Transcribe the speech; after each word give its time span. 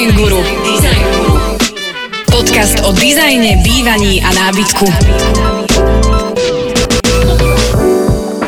Design 0.00 0.16
Guru. 0.16 0.40
Design 0.64 1.04
Guru. 1.12 1.36
Podcast 2.32 2.80
o 2.88 2.90
dizajne, 2.96 3.60
bývaní 3.60 4.24
a 4.24 4.32
nábytku. 4.32 4.88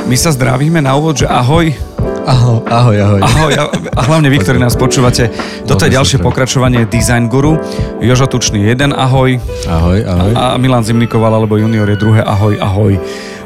My 0.08 0.16
sa 0.16 0.32
zdravíme 0.32 0.80
na 0.80 0.96
úvod, 0.96 1.20
že 1.20 1.28
ahoj. 1.28 1.76
Ahoj, 2.24 2.64
ahoj, 2.72 2.96
ahoj. 2.96 3.20
Ahoj 3.20 3.52
a, 3.52 3.64
a 3.68 4.00
hlavne 4.00 4.32
vy, 4.32 4.40
ktorí 4.40 4.56
nás 4.56 4.80
počúvate. 4.80 5.28
Toto 5.68 5.84
je 5.84 5.92
ďalšie 5.92 6.24
pokračovanie 6.24 6.88
Design 6.88 7.28
Guru. 7.28 7.60
Jožo 8.00 8.32
Tučný 8.32 8.64
jeden 8.64 8.96
ahoj. 8.96 9.36
Ahoj, 9.68 10.08
ahoj. 10.08 10.32
A 10.32 10.56
Milan 10.56 10.88
Zimnikoval 10.88 11.36
alebo 11.36 11.60
junior 11.60 11.84
je 11.84 12.00
druhé 12.00 12.24
ahoj, 12.24 12.56
ahoj. 12.64 12.96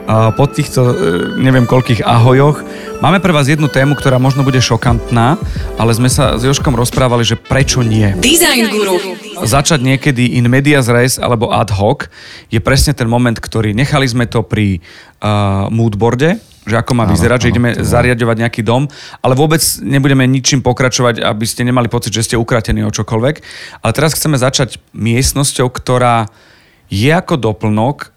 Po 0.07 0.47
týchto 0.47 0.81
e, 0.87 0.95
neviem 1.43 1.67
koľkých 1.67 2.07
ahojoch 2.07 2.63
máme 3.03 3.19
pre 3.19 3.35
vás 3.35 3.51
jednu 3.51 3.67
tému, 3.67 3.99
ktorá 3.99 4.23
možno 4.23 4.47
bude 4.47 4.63
šokantná, 4.63 5.35
ale 5.75 5.91
sme 5.99 6.07
sa 6.07 6.39
s 6.39 6.47
Joškom 6.47 6.79
rozprávali, 6.79 7.27
že 7.27 7.35
prečo 7.35 7.83
nie. 7.83 8.15
Design 8.23 8.71
Guru. 8.71 9.03
Začať 9.43 9.83
niekedy 9.83 10.39
in 10.39 10.47
medias 10.47 10.87
res 10.87 11.19
alebo 11.19 11.51
ad 11.51 11.75
hoc 11.75 12.07
je 12.49 12.63
presne 12.63 12.95
ten 12.95 13.11
moment, 13.11 13.35
ktorý 13.35 13.75
nechali 13.75 14.07
sme 14.07 14.25
to 14.31 14.47
pri 14.47 14.79
uh, 15.21 15.69
moodboarde, 15.69 16.41
že 16.65 16.75
ako 16.79 16.93
má 16.97 17.05
Áno, 17.05 17.13
vyzerať, 17.13 17.39
že 17.45 17.49
áno, 17.51 17.53
ideme 17.53 17.71
to 17.75 17.85
bolo. 17.85 17.93
zariadovať 17.93 18.37
nejaký 18.47 18.63
dom, 18.65 18.89
ale 19.21 19.35
vôbec 19.37 19.61
nebudeme 19.85 20.25
ničím 20.25 20.65
pokračovať, 20.65 21.21
aby 21.21 21.45
ste 21.45 21.69
nemali 21.69 21.91
pocit, 21.93 22.17
že 22.17 22.25
ste 22.25 22.41
ukratení 22.41 22.81
o 22.87 22.95
čokoľvek. 22.95 23.35
Ale 23.85 23.93
teraz 23.93 24.17
chceme 24.17 24.41
začať 24.41 24.81
miestnosťou, 24.97 25.69
ktorá 25.69 26.31
je 26.89 27.11
ako 27.11 27.35
doplnok 27.37 28.16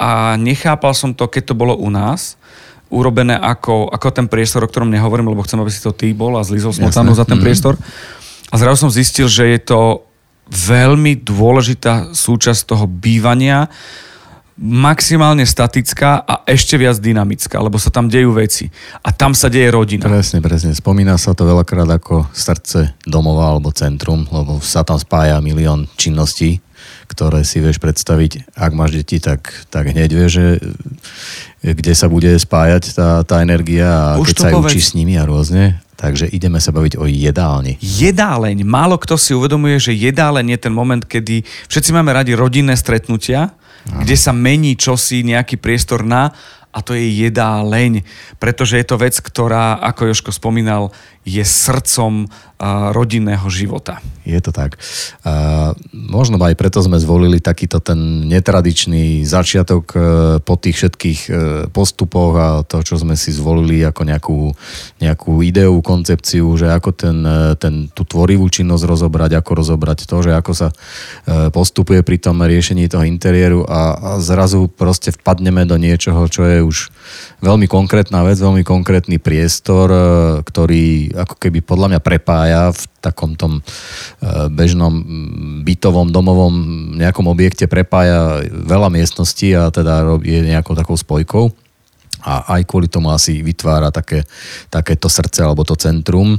a 0.00 0.34
nechápal 0.40 0.96
som 0.96 1.12
to, 1.12 1.28
keď 1.28 1.52
to 1.52 1.54
bolo 1.54 1.76
u 1.76 1.92
nás, 1.92 2.40
urobené 2.88 3.36
ako, 3.36 3.86
ako 3.92 4.08
ten 4.10 4.26
priestor, 4.26 4.64
o 4.64 4.70
ktorom 4.70 4.88
nehovorím, 4.88 5.28
lebo 5.28 5.44
chcem, 5.44 5.60
aby 5.60 5.68
si 5.68 5.78
to 5.78 5.92
ty 5.92 6.10
bol 6.10 6.34
a 6.34 6.42
zlizol 6.42 6.72
smotanu 6.72 7.12
Jasné. 7.12 7.20
za 7.20 7.24
ten 7.28 7.38
Mhm. 7.38 7.44
priestor. 7.44 7.74
A 8.50 8.54
zrazu 8.58 8.88
som 8.88 8.90
zistil, 8.90 9.28
že 9.30 9.46
je 9.46 9.60
to 9.62 9.80
veľmi 10.50 11.20
dôležitá 11.22 12.10
súčasť 12.10 12.66
toho 12.66 12.90
bývania, 12.90 13.70
maximálne 14.60 15.46
statická 15.46 16.20
a 16.20 16.44
ešte 16.44 16.76
viac 16.76 17.00
dynamická, 17.00 17.56
lebo 17.56 17.80
sa 17.80 17.88
tam 17.88 18.12
dejú 18.12 18.36
veci. 18.36 18.68
A 19.00 19.08
tam 19.08 19.32
sa 19.32 19.48
deje 19.48 19.72
rodina. 19.72 20.04
Presne, 20.04 20.44
presne. 20.44 20.76
Spomína 20.76 21.16
sa 21.16 21.32
to 21.32 21.48
veľakrát 21.48 21.88
ako 21.88 22.28
srdce 22.34 22.92
domova 23.08 23.56
alebo 23.56 23.72
centrum, 23.72 24.28
lebo 24.28 24.60
sa 24.60 24.84
tam 24.84 25.00
spája 25.00 25.40
milión 25.40 25.88
činností, 25.96 26.60
ktoré 27.10 27.42
si 27.42 27.58
vieš 27.58 27.82
predstaviť. 27.82 28.54
Ak 28.54 28.70
máš 28.70 29.02
deti, 29.02 29.18
tak, 29.18 29.66
tak 29.66 29.90
hneď 29.90 30.10
vieš, 30.14 30.30
že 30.38 30.46
e, 31.66 31.74
kde 31.74 31.92
sa 31.98 32.06
bude 32.06 32.30
spájať 32.38 32.94
tá, 32.94 33.26
tá 33.26 33.42
energia 33.42 34.14
a 34.14 34.22
Už 34.22 34.30
keď 34.30 34.38
sa 34.38 34.48
povedz. 34.54 34.70
učíš 34.70 34.84
s 34.90 34.96
nimi 34.96 35.18
a 35.18 35.26
rôzne. 35.26 35.82
Takže 35.98 36.32
ideme 36.32 36.56
sa 36.62 36.72
baviť 36.72 36.96
o 36.96 37.04
jedálni. 37.04 37.76
Jedáleň. 37.82 38.64
Málo 38.64 38.96
kto 38.96 39.20
si 39.20 39.36
uvedomuje, 39.36 39.76
že 39.76 39.92
jedáleň 39.92 40.56
je 40.56 40.58
ten 40.64 40.72
moment, 40.72 41.04
kedy 41.04 41.44
všetci 41.68 41.90
máme 41.92 42.16
radi 42.16 42.32
rodinné 42.32 42.72
stretnutia, 42.72 43.52
kde 43.84 44.16
sa 44.16 44.32
mení 44.32 44.80
čosi, 44.80 45.20
nejaký 45.20 45.60
priestor 45.60 46.00
na 46.00 46.32
a 46.70 46.78
to 46.86 46.94
je 46.94 47.26
jedáleň, 47.26 48.06
pretože 48.38 48.78
je 48.78 48.86
to 48.86 48.94
vec, 48.94 49.18
ktorá, 49.18 49.82
ako 49.82 50.14
Joško 50.14 50.30
spomínal, 50.30 50.94
je 51.24 51.44
srdcom 51.44 52.26
uh, 52.26 52.92
rodinného 52.92 53.48
života. 53.48 54.00
Je 54.30 54.36
to 54.38 54.52
tak. 54.52 54.76
A 55.24 55.72
možno 55.90 56.36
aj 56.36 56.54
preto 56.54 56.84
sme 56.84 57.00
zvolili 57.00 57.40
takýto 57.40 57.80
ten 57.80 58.28
netradičný 58.28 59.24
začiatok 59.24 59.84
e, 59.90 59.98
po 60.44 60.54
tých 60.60 60.76
všetkých 60.76 61.20
e, 61.26 61.30
postupoch 61.72 62.32
a 62.36 62.48
to, 62.62 62.84
čo 62.84 63.00
sme 63.00 63.16
si 63.16 63.32
zvolili 63.32 63.80
ako 63.80 64.02
nejakú, 64.04 64.38
nejakú 65.00 65.40
ideu, 65.40 65.72
koncepciu, 65.80 66.52
že 66.60 66.68
ako 66.68 66.90
ten, 66.92 67.18
ten, 67.56 67.88
tú 67.90 68.04
tvorivú 68.04 68.46
činnosť 68.52 68.84
rozobrať, 68.84 69.40
ako 69.40 69.50
rozobrať 69.64 70.04
to, 70.04 70.16
že 70.20 70.36
ako 70.36 70.52
sa 70.52 70.68
e, 70.70 70.74
postupuje 71.48 72.04
pri 72.04 72.20
tom 72.20 72.44
riešení 72.44 72.86
toho 72.86 73.08
interiéru 73.08 73.64
a, 73.64 73.96
a 73.96 74.10
zrazu 74.20 74.68
proste 74.68 75.16
vpadneme 75.16 75.64
do 75.64 75.80
niečoho, 75.80 76.28
čo 76.28 76.44
je 76.44 76.60
už 76.60 76.92
veľmi 77.40 77.66
konkrétna 77.66 78.20
vec, 78.22 78.36
veľmi 78.36 78.62
konkrétny 78.62 79.16
priestor, 79.16 79.88
e, 79.90 80.00
ktorý 80.44 81.09
ako 81.14 81.34
keby 81.38 81.62
podľa 81.62 81.96
mňa 81.96 82.00
prepája 82.00 82.62
v 82.74 82.82
takom 83.00 83.38
tom 83.38 83.58
e, 83.58 83.62
bežnom 84.50 84.94
bytovom, 85.62 86.10
domovom 86.10 86.54
nejakom 86.98 87.26
objekte 87.30 87.70
prepája 87.70 88.44
veľa 88.46 88.90
miestností 88.92 89.54
a 89.54 89.70
teda 89.70 90.20
je 90.22 90.40
nejakou 90.44 90.74
takou 90.74 90.98
spojkou 90.98 91.69
a 92.20 92.56
aj 92.56 92.68
kvôli 92.68 92.86
tomu 92.86 93.08
asi 93.10 93.40
vytvára 93.40 93.88
také, 93.88 94.24
takéto 94.68 95.08
srdce 95.08 95.40
alebo 95.44 95.64
to 95.64 95.74
centrum. 95.74 96.36
E, 96.36 96.38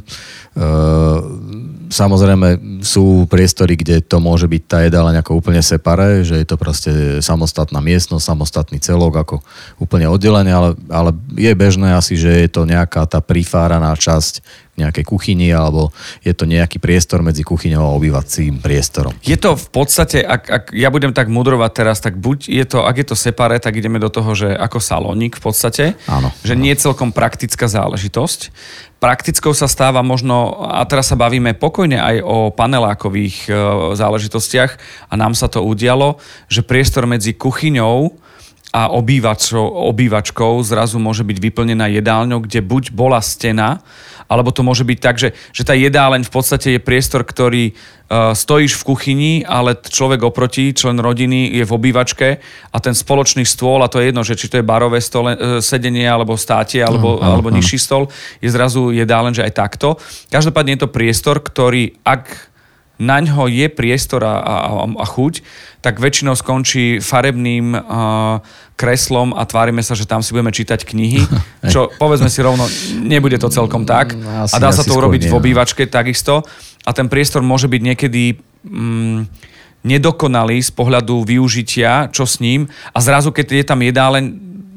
samozrejme 1.89 2.79
sú 2.85 3.25
priestory, 3.25 3.75
kde 3.75 4.05
to 4.05 4.21
môže 4.21 4.45
byť 4.45 4.63
tá 4.69 4.77
jedáleň 4.85 5.21
ako 5.25 5.41
úplne 5.41 5.59
separé, 5.65 6.21
že 6.21 6.39
je 6.39 6.47
to 6.47 6.55
proste 6.55 6.91
samostatná 7.19 7.81
miestnosť, 7.81 8.23
samostatný 8.23 8.77
celok 8.79 9.21
ako 9.21 9.35
úplne 9.81 10.07
oddelené, 10.07 10.53
ale, 10.53 10.77
ale 10.87 11.11
je 11.35 11.51
bežné 11.57 11.93
asi, 11.97 12.15
že 12.15 12.47
je 12.47 12.49
to 12.49 12.69
nejaká 12.69 13.03
tá 13.09 13.19
prifáraná 13.19 13.91
časť 13.97 14.39
nejakej 14.79 15.03
kuchyni 15.03 15.51
alebo 15.51 15.91
je 16.23 16.31
to 16.31 16.47
nejaký 16.47 16.79
priestor 16.79 17.19
medzi 17.21 17.43
kuchyňou 17.43 17.83
a 17.83 17.95
obývacím 17.95 18.63
priestorom. 18.63 19.11
Je 19.21 19.35
to 19.35 19.59
v 19.59 19.67
podstate, 19.69 20.23
ak, 20.23 20.43
ak 20.47 20.63
ja 20.71 20.87
budem 20.87 21.11
tak 21.11 21.27
mudrovať 21.27 21.71
teraz, 21.75 21.97
tak 21.99 22.15
buď 22.15 22.47
je 22.47 22.65
to, 22.65 22.87
ak 22.87 22.95
je 23.03 23.07
to 23.11 23.15
separé, 23.19 23.59
tak 23.59 23.75
ideme 23.75 23.99
do 23.99 24.07
toho, 24.07 24.31
že 24.31 24.49
ako 24.55 24.79
salónik 24.79 25.37
v 25.37 25.43
podstate, 25.43 25.85
Áno, 26.07 26.31
že 26.41 26.55
nie 26.55 26.71
je 26.71 26.83
celkom 26.87 27.11
praktická 27.11 27.67
záležitosť. 27.67 28.51
Praktickou 29.01 29.57
sa 29.57 29.65
stáva 29.65 30.05
možno, 30.05 30.61
a 30.61 30.85
teraz 30.85 31.09
sa 31.09 31.17
bavíme 31.17 31.57
pokojne 31.57 31.97
aj 31.97 32.15
o 32.21 32.37
panelákových 32.53 33.49
e, 33.49 33.51
záležitostiach 33.97 34.71
a 35.09 35.13
nám 35.17 35.33
sa 35.33 35.49
to 35.49 35.65
udialo, 35.65 36.21
že 36.45 36.61
priestor 36.61 37.09
medzi 37.09 37.33
kuchyňou 37.33 38.20
a 38.71 38.87
obývačou, 38.87 39.67
obývačkou 39.91 40.63
zrazu 40.63 40.95
môže 40.95 41.27
byť 41.27 41.37
vyplnená 41.43 41.91
jedálňou, 41.91 42.47
kde 42.47 42.63
buď 42.63 42.95
bola 42.95 43.19
stena, 43.19 43.83
alebo 44.31 44.55
to 44.55 44.63
môže 44.63 44.87
byť 44.87 44.99
tak, 45.03 45.19
že, 45.19 45.35
že 45.51 45.67
tá 45.67 45.75
jedáleň 45.75 46.23
v 46.23 46.31
podstate 46.31 46.79
je 46.79 46.79
priestor, 46.79 47.27
ktorý 47.27 47.75
uh, 47.75 48.31
stojíš 48.31 48.79
v 48.79 48.87
kuchyni, 48.87 49.33
ale 49.43 49.75
človek 49.75 50.23
oproti, 50.23 50.71
člen 50.71 51.03
rodiny 51.03 51.51
je 51.51 51.67
v 51.67 51.75
obývačke 51.75 52.39
a 52.71 52.77
ten 52.79 52.95
spoločný 52.95 53.43
stôl, 53.43 53.83
a 53.83 53.91
to 53.91 53.99
je 53.99 54.07
jedno, 54.07 54.23
že 54.23 54.39
či 54.39 54.47
to 54.47 54.63
je 54.63 54.63
barové 54.63 55.03
stole, 55.03 55.35
uh, 55.35 55.59
sedenie, 55.59 56.07
alebo 56.07 56.39
státie, 56.39 56.79
alebo, 56.79 57.19
áno, 57.19 57.43
alebo 57.43 57.51
áno. 57.51 57.59
nižší 57.59 57.75
stol, 57.75 58.07
je 58.39 58.47
zrazu 58.47 58.95
jedáleň, 58.95 59.43
že 59.43 59.45
aj 59.51 59.53
takto. 59.67 59.99
Každopádne 60.31 60.79
je 60.79 60.81
to 60.87 60.95
priestor, 60.95 61.43
ktorý, 61.43 61.99
ak 62.07 62.50
na 63.01 63.17
ňo 63.17 63.49
je 63.49 63.65
priestor 63.65 64.21
a, 64.21 64.37
a, 64.37 64.55
a 64.85 65.05
chuť, 65.09 65.41
tak 65.81 65.97
väčšinou 65.97 66.37
skončí 66.37 67.01
farebným 67.01 67.73
uh, 67.73 68.37
kreslom 68.77 69.33
a 69.33 69.41
tvárime 69.49 69.81
sa, 69.81 69.97
že 69.97 70.05
tam 70.05 70.21
si 70.21 70.29
budeme 70.37 70.53
čítať 70.53 70.85
knihy, 70.85 71.25
čo 71.73 71.89
povedzme 71.97 72.29
si 72.29 72.45
rovno, 72.45 72.69
nebude 73.01 73.41
to 73.41 73.49
celkom 73.49 73.89
tak. 73.89 74.13
Mm, 74.13 74.45
asi- 74.45 74.53
a 74.53 74.57
dá 74.61 74.69
sa 74.69 74.85
to 74.85 74.93
urobiť 74.93 75.25
v 75.25 75.33
no. 75.33 75.41
obývačke 75.41 75.89
takisto. 75.89 76.45
A 76.85 76.93
ten 76.93 77.09
priestor 77.09 77.41
môže 77.41 77.65
byť 77.65 77.81
niekedy 77.81 78.37
mm, 78.65 79.19
nedokonalý 79.81 80.61
z 80.61 80.71
pohľadu 80.73 81.25
využitia, 81.25 82.13
čo 82.13 82.29
s 82.29 82.37
ním. 82.37 82.69
A 82.93 83.01
zrazu, 83.01 83.33
keď 83.33 83.45
je 83.53 83.65
tam 83.65 83.81
jedáleň, 83.81 84.29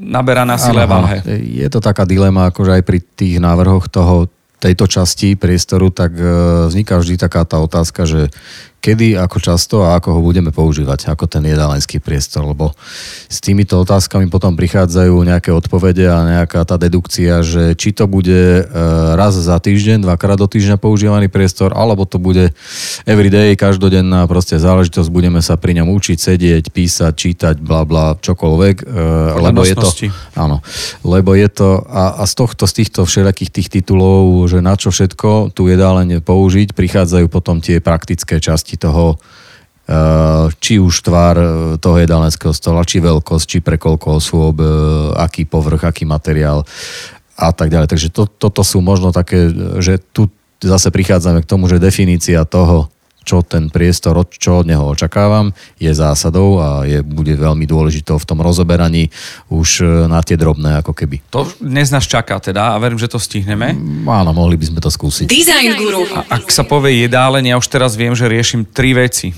naberá 0.05 0.45
na 0.45 0.61
sile 0.61 0.85
váhe. 0.85 1.25
Je 1.41 1.65
to 1.73 1.81
taká 1.81 2.05
dilema, 2.05 2.53
akože 2.53 2.81
aj 2.81 2.83
pri 2.85 3.01
tých 3.01 3.41
návrhoch 3.41 3.89
toho, 3.89 4.29
tejto 4.65 4.89
časti 4.89 5.37
priestoru, 5.37 5.93
tak 5.93 6.17
e, 6.17 6.25
vzniká 6.73 6.97
vždy 6.97 7.21
taká 7.21 7.45
tá 7.45 7.61
otázka, 7.61 8.09
že 8.09 8.33
kedy, 8.85 9.17
ako 9.17 9.41
často 9.41 9.81
a 9.81 9.97
ako 9.97 10.13
ho 10.13 10.21
budeme 10.21 10.53
používať, 10.53 11.09
ako 11.09 11.25
ten 11.25 11.41
jedálenský 11.49 12.05
priestor, 12.05 12.45
lebo 12.45 12.77
s 13.33 13.41
týmito 13.41 13.81
otázkami 13.81 14.29
potom 14.29 14.53
prichádzajú 14.53 15.25
nejaké 15.25 15.49
odpovede 15.57 16.05
a 16.05 16.21
nejaká 16.21 16.69
tá 16.69 16.77
dedukcia, 16.77 17.41
že 17.41 17.73
či 17.81 17.97
to 17.97 18.05
bude 18.05 18.29
e, 18.29 18.63
raz 19.17 19.33
za 19.33 19.57
týždeň, 19.57 20.05
dvakrát 20.05 20.37
do 20.37 20.45
týždňa 20.45 20.77
používaný 20.77 21.33
priestor, 21.33 21.73
alebo 21.73 22.05
to 22.05 22.21
bude 22.21 22.53
everyday, 23.09 23.57
každodenná 23.57 24.29
proste 24.29 24.61
záležitosť, 24.61 25.09
budeme 25.09 25.41
sa 25.41 25.57
pri 25.57 25.81
ňom 25.81 25.89
učiť, 25.89 26.19
sedieť, 26.21 26.65
písať, 26.69 27.13
čítať, 27.17 27.55
bla 27.65 27.89
bla, 27.89 28.21
čokoľvek, 28.21 28.77
e, 28.85 29.41
lebo 29.41 29.65
je 29.65 29.77
to, 29.81 29.89
áno, 30.37 30.61
lebo 31.09 31.33
je 31.33 31.49
to, 31.49 31.81
a, 31.89 32.21
a 32.21 32.23
z 32.29 32.37
tohto, 32.37 32.69
z 32.69 32.85
týchto 32.85 33.09
všelijakých 33.09 33.49
tých 33.49 33.69
titulov, 33.81 34.45
že 34.45 34.61
na 34.61 34.77
čo 34.77 34.93
všetko 34.93 35.57
tu 35.57 35.73
jedáleň 35.73 36.21
použiť, 36.21 36.77
prichádzajú 36.77 37.33
potom 37.33 37.65
tie 37.65 37.81
praktické 37.81 38.37
časti 38.45 38.74
toho, 38.79 39.15
e, 39.15 39.17
či 40.61 40.79
už 40.79 41.05
tvár 41.05 41.37
e, 41.37 41.47
toho 41.83 41.97
jedálenského 41.99 42.55
stola, 42.55 42.87
či 42.87 43.03
veľkosť, 43.03 43.47
či 43.47 43.59
pre 43.65 43.77
koľko 43.77 44.23
osôb, 44.23 44.63
e, 44.63 44.67
aký 45.19 45.45
povrch, 45.45 45.85
aký 45.85 46.07
materiál 46.07 46.63
a 47.35 47.51
tak 47.51 47.75
ďalej. 47.75 47.91
Takže 47.91 48.09
to, 48.15 48.31
toto 48.31 48.63
sú 48.63 48.79
možno 48.79 49.11
také, 49.11 49.51
že 49.83 49.99
tu 49.99 50.31
zase 50.63 50.89
prichádzame 50.95 51.43
k 51.43 51.51
tomu, 51.51 51.67
že 51.67 51.83
definícia 51.83 52.47
toho, 52.47 52.94
čo 53.25 53.41
ten 53.41 53.73
priestor, 53.73 54.21
čo 54.29 54.61
od 54.61 54.69
neho 54.69 54.85
očakávam, 54.85 55.51
je 55.81 55.91
zásadou 55.91 56.61
a 56.61 56.85
je, 56.85 57.01
bude 57.01 57.33
veľmi 57.33 57.65
dôležitou 57.65 58.21
v 58.21 58.29
tom 58.29 58.45
rozoberaní 58.45 59.09
už 59.49 59.81
e, 59.81 59.85
na 60.07 60.21
tie 60.21 60.37
drobné 60.37 60.85
ako 60.85 60.93
keby. 60.93 61.25
To 61.33 61.49
dnes 61.59 61.89
nás 61.89 62.05
čaká 62.05 62.37
teda 62.39 62.77
a 62.77 62.81
verím, 62.81 63.01
že 63.01 63.09
to 63.09 63.17
stihneme. 63.17 63.73
Mm, 63.73 64.05
áno, 64.05 64.37
mohli 64.37 64.61
by 64.61 64.69
sme 64.69 64.81
to 64.85 64.93
skúsiť. 64.93 65.27
Design 65.27 65.75
Guru. 65.81 66.05
A 66.13 66.39
ak 66.39 66.53
sa 66.53 66.63
povie 66.63 67.09
jedáleň, 67.09 67.51
ja 67.51 67.57
už 67.57 67.67
teraz 67.73 67.97
viem, 67.97 68.13
že 68.13 68.29
riešim 68.29 68.69
tri 68.69 68.93
veci. 68.93 69.33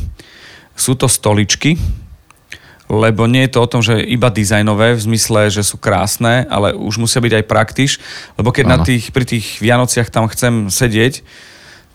Sú 0.77 0.93
to 0.99 1.09
stoličky, 1.09 1.79
lebo 2.87 3.27
nie 3.27 3.47
je 3.47 3.53
to 3.55 3.59
o 3.63 3.71
tom, 3.71 3.83
že 3.83 3.99
iba 3.99 4.31
dizajnové 4.31 4.95
v 4.95 5.05
zmysle, 5.11 5.51
že 5.51 5.67
sú 5.67 5.79
krásne, 5.79 6.47
ale 6.47 6.75
už 6.75 7.03
musia 7.03 7.19
byť 7.19 7.33
aj 7.43 7.45
praktiš, 7.51 7.91
lebo 8.39 8.55
keď 8.55 8.65
na 8.67 8.79
tých, 8.83 9.11
pri 9.11 9.27
tých 9.27 9.59
Vianociach 9.59 10.11
tam 10.11 10.31
chcem 10.31 10.71
sedieť, 10.71 11.27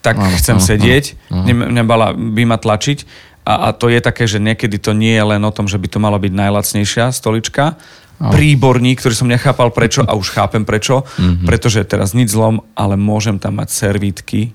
tak 0.01 0.17
ano, 0.17 0.33
chcem 0.37 0.57
ano, 0.57 0.65
sedieť, 0.65 1.05
ano, 1.29 1.45
ano. 1.45 1.63
nebala 1.69 2.07
by 2.13 2.43
ma 2.45 2.57
tlačiť 2.57 3.29
a, 3.45 3.69
a 3.69 3.73
to 3.73 3.89
je 3.89 3.99
také, 4.01 4.29
že 4.29 4.37
niekedy 4.37 4.77
to 4.77 4.93
nie 4.93 5.17
je 5.17 5.25
len 5.25 5.41
o 5.41 5.51
tom, 5.53 5.65
že 5.65 5.81
by 5.81 5.87
to 5.89 5.97
mala 5.97 6.21
byť 6.21 6.33
najlacnejšia 6.33 7.09
stolička, 7.09 7.73
ano. 8.21 8.31
príborník, 8.33 9.01
ktorý 9.01 9.15
som 9.17 9.29
nechápal 9.29 9.73
prečo 9.73 10.05
a 10.05 10.13
už 10.13 10.33
chápem 10.37 10.61
prečo, 10.61 11.01
mm-hmm. 11.05 11.45
pretože 11.45 11.81
teraz 11.85 12.13
nič 12.13 12.33
zlom, 12.33 12.61
ale 12.77 12.97
môžem 12.97 13.41
tam 13.41 13.57
mať 13.57 13.69
servítky, 13.73 14.53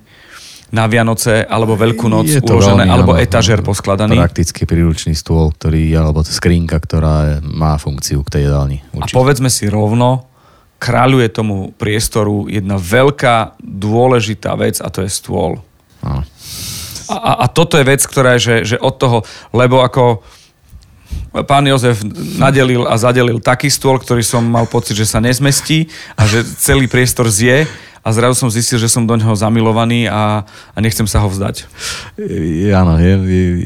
na 0.66 0.90
Vianoce 0.90 1.46
alebo 1.46 1.78
Veľkú 1.78 2.10
noc 2.10 2.26
je 2.26 2.42
uložené, 2.42 2.86
veľmi, 2.86 2.90
alebo 2.90 3.14
áno, 3.14 3.22
etažer 3.22 3.62
poskladaný. 3.62 4.18
Prakticky 4.18 4.66
príručný 4.66 5.14
stôl, 5.14 5.54
ktorý, 5.54 5.94
alebo 5.94 6.26
skrinka, 6.26 6.82
ktorá 6.82 7.38
má 7.46 7.78
funkciu 7.78 8.26
k 8.26 8.38
tej 8.38 8.42
jedálni. 8.50 8.82
Určite. 8.90 9.14
A 9.14 9.16
povedzme 9.16 9.46
si 9.46 9.70
rovno, 9.70 10.26
kráľuje 10.76 11.28
tomu 11.32 11.72
priestoru 11.76 12.46
jedna 12.52 12.76
veľká 12.76 13.56
dôležitá 13.60 14.52
vec 14.60 14.80
a 14.84 14.88
to 14.92 15.04
je 15.04 15.10
stôl. 15.10 15.64
A, 16.04 16.22
a, 17.10 17.32
a 17.42 17.46
toto 17.48 17.80
je 17.80 17.88
vec, 17.88 18.04
ktorá 18.04 18.36
je, 18.36 18.40
že, 18.44 18.56
že 18.74 18.76
od 18.78 18.94
toho, 18.94 19.18
lebo 19.56 19.80
ako 19.80 20.20
pán 21.44 21.64
Jozef 21.68 22.00
nadelil 22.38 22.84
a 22.88 22.96
zadelil 22.96 23.40
taký 23.40 23.68
stôl, 23.68 24.00
ktorý 24.00 24.24
som 24.24 24.44
mal 24.44 24.64
pocit, 24.68 24.96
že 24.96 25.08
sa 25.08 25.20
nezmestí 25.20 25.88
a 26.16 26.24
že 26.24 26.44
celý 26.44 26.88
priestor 26.88 27.28
zje 27.28 27.68
a 28.06 28.14
zrazu 28.14 28.38
som 28.38 28.46
zistil, 28.46 28.78
že 28.78 28.86
som 28.86 29.02
do 29.02 29.18
neho 29.18 29.34
zamilovaný 29.34 30.06
a, 30.06 30.46
a 30.46 30.78
nechcem 30.78 31.10
sa 31.10 31.18
ho 31.18 31.26
vzdať. 31.26 31.66
Áno, 32.70 33.02
je, 33.02 33.14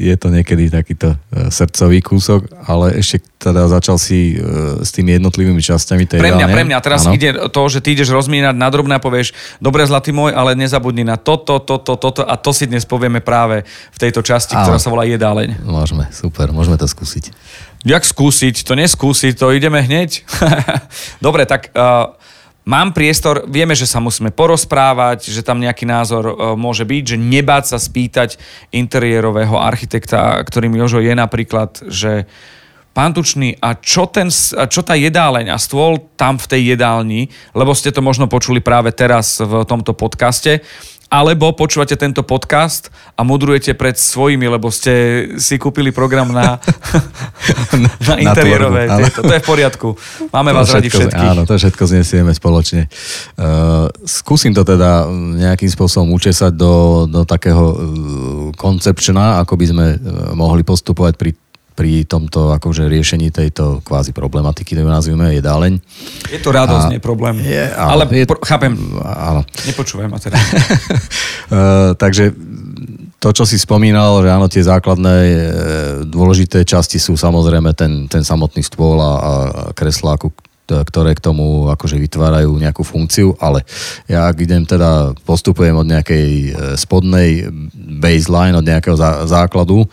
je 0.01 0.15
to 0.17 0.33
niekedy 0.33 0.73
takýto 0.73 1.13
e, 1.13 1.53
srdcový 1.53 2.01
kúsok, 2.01 2.49
ale 2.65 2.97
ešte 2.97 3.21
teda 3.37 3.69
začal 3.69 4.01
si 4.01 4.33
e, 4.33 4.81
s 4.81 4.89
tými 4.89 5.21
jednotlivými 5.21 5.61
časťami 5.61 6.09
tej 6.09 6.17
Pre 6.17 6.33
mňa, 6.33 6.47
pre 6.49 6.65
mňa. 6.65 6.77
Teraz 6.81 7.05
ano. 7.05 7.13
ide 7.13 7.37
to, 7.53 7.61
že 7.69 7.85
ty 7.85 7.93
ideš 7.93 8.09
rozmínať 8.09 8.57
na 8.57 8.65
drobné 8.73 8.97
a 8.97 9.01
povieš, 9.01 9.37
dobre 9.61 9.85
zlatý 9.85 10.09
môj, 10.09 10.33
ale 10.33 10.57
nezabudni 10.57 11.05
na 11.05 11.21
toto, 11.21 11.61
toto, 11.61 11.93
toto 11.93 12.25
a 12.25 12.33
to 12.33 12.49
si 12.49 12.65
dnes 12.65 12.81
povieme 12.81 13.21
práve 13.21 13.61
v 13.93 13.97
tejto 14.01 14.25
časti, 14.25 14.57
ano. 14.57 14.65
ktorá 14.65 14.77
sa 14.81 14.89
volá 14.89 15.05
jedáleň. 15.05 15.61
Môžeme, 15.61 16.09
super, 16.09 16.49
môžeme 16.49 16.81
to 16.81 16.89
skúsiť. 16.89 17.29
Jak 17.85 18.01
skúsiť? 18.01 18.65
To 18.65 18.73
neskúsiť, 18.73 19.37
to 19.37 19.53
ideme 19.53 19.85
hneď. 19.85 20.25
dobre, 21.25 21.45
tak 21.45 21.69
uh, 21.77 22.13
Mám 22.61 22.93
priestor, 22.93 23.49
vieme, 23.49 23.73
že 23.73 23.89
sa 23.89 23.97
musíme 23.97 24.29
porozprávať, 24.29 25.33
že 25.33 25.41
tam 25.41 25.57
nejaký 25.57 25.89
názor 25.89 26.23
e, 26.29 26.33
môže 26.53 26.85
byť, 26.85 27.03
že 27.03 27.17
nebáť 27.17 27.73
sa 27.73 27.77
spýtať 27.81 28.37
interiérového 28.69 29.57
architekta, 29.57 30.37
ktorým 30.45 30.77
Jožo 30.77 31.01
je 31.01 31.09
napríklad, 31.17 31.81
že 31.89 32.29
pán 32.93 33.17
Tučný, 33.17 33.57
a 33.57 33.73
čo, 33.81 34.05
ten, 34.05 34.29
a 34.29 34.69
čo 34.69 34.85
tá 34.85 34.93
jedáleň 34.93 35.49
a 35.49 35.57
stôl 35.57 36.05
tam 36.13 36.37
v 36.37 36.49
tej 36.53 36.61
jedálni, 36.77 37.33
lebo 37.57 37.73
ste 37.73 37.89
to 37.89 38.05
možno 38.05 38.29
počuli 38.29 38.61
práve 38.61 38.93
teraz 38.93 39.41
v 39.41 39.65
tomto 39.65 39.97
podcaste, 39.97 40.61
alebo 41.11 41.51
počúvate 41.51 41.99
tento 41.99 42.23
podcast 42.23 42.87
a 43.19 43.27
modrujete 43.27 43.75
pred 43.75 43.99
svojimi, 43.99 44.47
lebo 44.47 44.71
ste 44.71 45.27
si 45.35 45.59
kúpili 45.59 45.91
program 45.91 46.31
na, 46.31 46.55
na 48.07 48.15
interiérové. 48.15 48.87
Na 48.91 49.11
to, 49.11 49.27
to 49.27 49.33
je 49.35 49.43
v 49.43 49.47
poriadku. 49.47 49.87
Máme 50.31 50.55
to 50.55 50.57
vás 50.63 50.71
radi 50.71 50.87
všetkých. 50.87 51.31
Áno, 51.35 51.43
to 51.43 51.59
všetko 51.59 51.83
znesieme 51.83 52.31
spoločne. 52.31 52.87
Uh, 53.35 53.91
skúsim 54.07 54.55
to 54.55 54.63
teda 54.63 55.11
nejakým 55.11 55.67
spôsobom 55.67 56.15
učesať 56.15 56.55
do, 56.55 57.05
do 57.11 57.27
takého 57.27 57.65
uh, 57.65 57.75
koncepčna, 58.55 59.43
ako 59.43 59.59
by 59.59 59.65
sme 59.67 59.85
uh, 59.95 60.31
mohli 60.31 60.63
postupovať 60.63 61.13
pri 61.19 61.35
pri 61.81 62.05
tomto 62.05 62.53
akože 62.53 62.85
riešení 62.85 63.33
tejto 63.33 63.81
kvázi 63.81 64.13
problematiky, 64.13 64.77
to 64.77 64.85
nazvime, 64.85 65.33
dáleň. 65.41 65.81
Je 66.29 66.37
to 66.37 66.53
radosť, 66.53 66.85
a, 66.85 66.91
nie 66.93 67.01
problém. 67.01 67.41
Je, 67.41 67.73
ale, 67.73 68.05
ale 68.05 68.21
je, 68.21 68.25
pro, 68.29 68.37
chápem. 68.45 68.77
Áno. 69.01 69.41
Nepočúvaj 69.65 70.05
ma 70.05 70.21
teda. 70.21 70.37
uh, 70.37 71.97
takže 72.05 72.37
to, 73.17 73.33
čo 73.33 73.49
si 73.49 73.57
spomínal, 73.57 74.21
že 74.21 74.29
áno, 74.29 74.45
tie 74.49 74.65
základné 74.65 75.15
e, 75.29 75.37
dôležité 76.09 76.65
časti 76.65 76.97
sú 76.97 77.13
samozrejme 77.13 77.69
ten, 77.77 78.09
ten 78.09 78.25
samotný 78.25 78.65
stôl 78.65 78.97
a, 78.97 79.13
a 79.13 79.31
kreslá, 79.77 80.17
ktoré 80.65 81.13
k 81.13 81.21
tomu 81.21 81.69
akože 81.69 82.01
vytvárajú 82.01 82.49
nejakú 82.57 82.81
funkciu, 82.81 83.37
ale 83.37 83.61
ja 84.09 84.25
ak 84.25 84.41
idem 84.41 84.65
teda, 84.65 85.13
postupujem 85.21 85.77
od 85.77 85.85
nejakej 85.85 86.27
e, 86.29 86.49
spodnej 86.81 87.45
baseline, 88.01 88.57
od 88.57 88.65
nejakého 88.65 88.97
základu, 89.29 89.85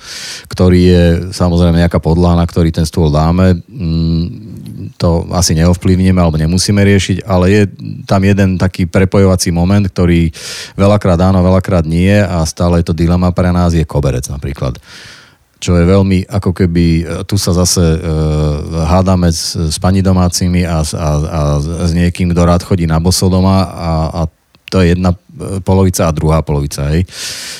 ktorý 0.49 0.81
je 0.81 1.05
samozrejme 1.37 1.84
nejaká 1.84 2.00
podlaha, 2.00 2.40
na 2.40 2.49
ktorý 2.49 2.72
ten 2.72 2.88
stôl 2.88 3.12
dáme, 3.12 3.60
mm, 3.69 4.49
to 4.96 5.28
asi 5.37 5.52
neovplyvníme 5.55 6.16
alebo 6.16 6.40
nemusíme 6.40 6.81
riešiť, 6.81 7.28
ale 7.28 7.44
je 7.52 7.62
tam 8.08 8.25
jeden 8.25 8.56
taký 8.56 8.88
prepojovací 8.88 9.52
moment, 9.52 9.84
ktorý 9.84 10.32
veľakrát 10.75 11.20
áno, 11.20 11.44
veľakrát 11.44 11.84
nie 11.84 12.16
a 12.16 12.43
stále 12.49 12.81
je 12.81 12.90
to 12.90 12.96
dilema 12.96 13.31
pre 13.31 13.52
nás, 13.52 13.76
je 13.76 13.84
koberec 13.84 14.26
napríklad. 14.32 14.81
Čo 15.58 15.75
je 15.75 15.90
veľmi, 15.90 16.31
ako 16.31 16.54
keby, 16.54 16.87
e, 17.02 17.04
tu 17.26 17.34
sa 17.34 17.50
zase 17.50 17.82
e, 17.82 17.99
hádame 18.87 19.26
s, 19.26 19.58
s 19.58 19.76
pani 19.82 20.06
domácimi 20.06 20.62
a, 20.62 20.87
a, 20.87 21.08
a 21.19 21.40
s 21.58 21.90
niekým, 21.90 22.31
kto 22.31 22.43
rád 22.46 22.62
chodí 22.62 22.87
na 22.87 23.02
boso 23.02 23.26
doma 23.26 23.66
a, 23.66 23.90
a 24.14 24.20
to 24.70 24.84
je 24.84 24.94
jedna 24.94 25.16
polovica 25.62 26.08
a 26.08 26.14
druhá 26.14 26.43
polovica. 26.43 26.88
Hej. 26.93 27.06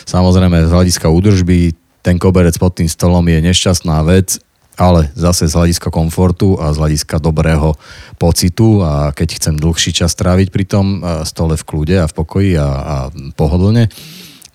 Samozrejme, 0.05 0.67
z 0.67 0.73
hľadiska 0.73 1.07
údržby 1.09 1.73
ten 2.03 2.17
koberec 2.17 2.55
pod 2.57 2.79
tým 2.79 2.89
stolom 2.89 3.25
je 3.27 3.39
nešťastná 3.43 4.01
vec, 4.07 4.41
ale 4.79 5.11
zase 5.19 5.51
z 5.51 5.59
hľadiska 5.59 5.91
komfortu 5.91 6.55
a 6.63 6.71
z 6.71 6.79
hľadiska 6.79 7.19
dobrého 7.19 7.75
pocitu 8.15 8.87
a 8.87 9.11
keď 9.11 9.29
chcem 9.43 9.55
dlhší 9.59 9.91
čas 9.91 10.15
tráviť 10.15 10.55
pri 10.55 10.65
tom 10.65 11.03
stole 11.27 11.59
v 11.59 11.67
kľude 11.67 11.97
a 11.99 12.07
v 12.07 12.15
pokoji 12.15 12.51
a, 12.55 12.69
a 12.71 12.97
pohodlne, 13.35 13.91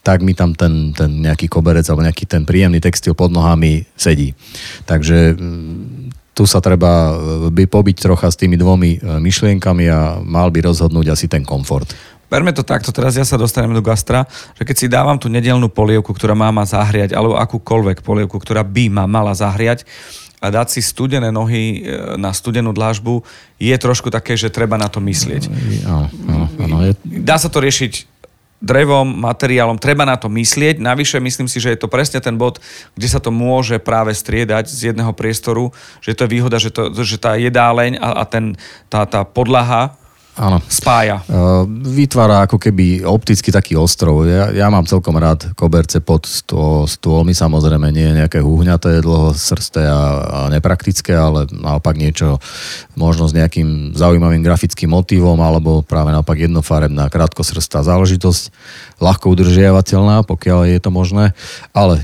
tak 0.04 0.20
mi 0.24 0.36
tam 0.36 0.52
ten, 0.56 0.92
ten 0.96 1.24
nejaký 1.24 1.48
koberec 1.48 1.88
alebo 1.88 2.04
nejaký 2.04 2.28
ten 2.28 2.44
príjemný 2.44 2.84
textil 2.84 3.16
pod 3.16 3.32
nohami 3.32 3.88
sedí. 3.96 4.36
Takže 4.84 5.36
mm, 5.36 6.36
tu 6.36 6.44
sa 6.44 6.60
treba 6.60 6.92
e, 6.92 7.14
by 7.48 7.64
pobiť 7.72 8.04
trocha 8.04 8.28
s 8.28 8.36
tými 8.36 8.60
dvomi 8.60 9.00
e, 9.00 9.22
myšlienkami 9.24 9.86
a 9.88 10.20
mal 10.20 10.52
by 10.52 10.60
rozhodnúť 10.66 11.16
asi 11.16 11.32
ten 11.32 11.48
komfort. 11.48 11.88
Berme 12.34 12.50
to 12.50 12.66
takto, 12.66 12.90
teraz 12.90 13.14
ja 13.14 13.22
sa 13.22 13.38
dostanem 13.38 13.78
do 13.78 13.86
gastra, 13.86 14.26
že 14.58 14.66
keď 14.66 14.76
si 14.82 14.90
dávam 14.90 15.22
tú 15.22 15.30
nedelnú 15.30 15.70
polievku, 15.70 16.18
ktorá 16.18 16.34
má 16.34 16.50
ma 16.50 16.66
zahriať, 16.66 17.14
alebo 17.14 17.38
akúkoľvek 17.38 18.02
polievku, 18.02 18.42
ktorá 18.42 18.66
by 18.66 18.90
ma 18.90 19.06
mala 19.06 19.38
zahriať, 19.38 19.86
a 20.42 20.50
dať 20.52 20.76
si 20.76 20.82
studené 20.84 21.32
nohy 21.32 21.64
e, 21.86 22.18
na 22.20 22.36
studenú 22.36 22.76
dlážbu 22.76 23.24
je 23.62 23.72
trošku 23.80 24.12
také, 24.12 24.36
že 24.36 24.52
treba 24.52 24.76
na 24.76 24.92
to 24.92 25.00
myslieť. 25.00 25.48
Áno, 25.88 26.10
áno, 26.28 26.46
áno. 26.60 26.76
Dá 27.06 27.40
sa 27.40 27.48
to 27.48 27.64
riešiť 27.64 28.12
drevom, 28.64 29.08
materiálom, 29.08 29.76
treba 29.80 30.08
na 30.08 30.16
to 30.16 30.32
myslieť. 30.32 30.84
Navyše 30.84 31.20
myslím 31.20 31.48
si, 31.52 31.64
že 31.64 31.76
je 31.76 31.80
to 31.80 31.92
presne 31.92 32.20
ten 32.24 32.40
bod, 32.40 32.64
kde 32.96 33.08
sa 33.08 33.24
to 33.24 33.32
môže 33.32 33.80
práve 33.80 34.16
striedať 34.16 34.72
z 34.72 34.92
jedného 34.92 35.12
priestoru, 35.12 35.76
že 36.00 36.16
to 36.16 36.28
je 36.28 36.34
výhoda, 36.34 36.60
že, 36.60 36.72
to, 36.72 36.92
že 36.92 37.20
tá 37.20 37.36
jedáleň 37.36 38.00
a, 38.00 38.20
a 38.20 38.24
ten, 38.24 38.56
tá, 38.88 39.04
tá 39.04 39.28
podlaha 39.28 40.00
Áno. 40.34 40.58
spája. 40.66 41.22
Vytvára 41.86 42.50
ako 42.50 42.58
keby 42.58 43.06
opticky 43.06 43.54
taký 43.54 43.78
ostrov. 43.78 44.26
Ja, 44.26 44.50
ja 44.50 44.68
mám 44.74 44.90
celkom 44.90 45.14
rád 45.22 45.54
koberce 45.54 46.02
pod 46.02 46.26
stôl, 46.26 46.90
stôlmi, 46.90 47.38
samozrejme 47.38 47.94
nie 47.94 48.18
nejaké 48.18 48.42
húhňaté, 48.42 49.06
dlhosrsté 49.06 49.86
a, 49.86 50.02
a 50.26 50.40
nepraktické, 50.50 51.14
ale 51.14 51.46
naopak 51.54 51.94
niečo 52.02 52.42
možno 52.98 53.30
s 53.30 53.38
nejakým 53.38 53.94
zaujímavým 53.94 54.42
grafickým 54.42 54.90
motívom 54.90 55.38
alebo 55.38 55.86
práve 55.86 56.10
naopak 56.10 56.42
jednofarebná 56.50 57.14
krátkosrstá 57.14 57.86
záležitosť 57.86 58.50
ľahko 58.98 59.38
udržiavateľná, 59.38 60.26
pokiaľ 60.26 60.66
je 60.66 60.80
to 60.82 60.90
možné, 60.90 61.38
ale 61.78 62.02
e, 62.02 62.04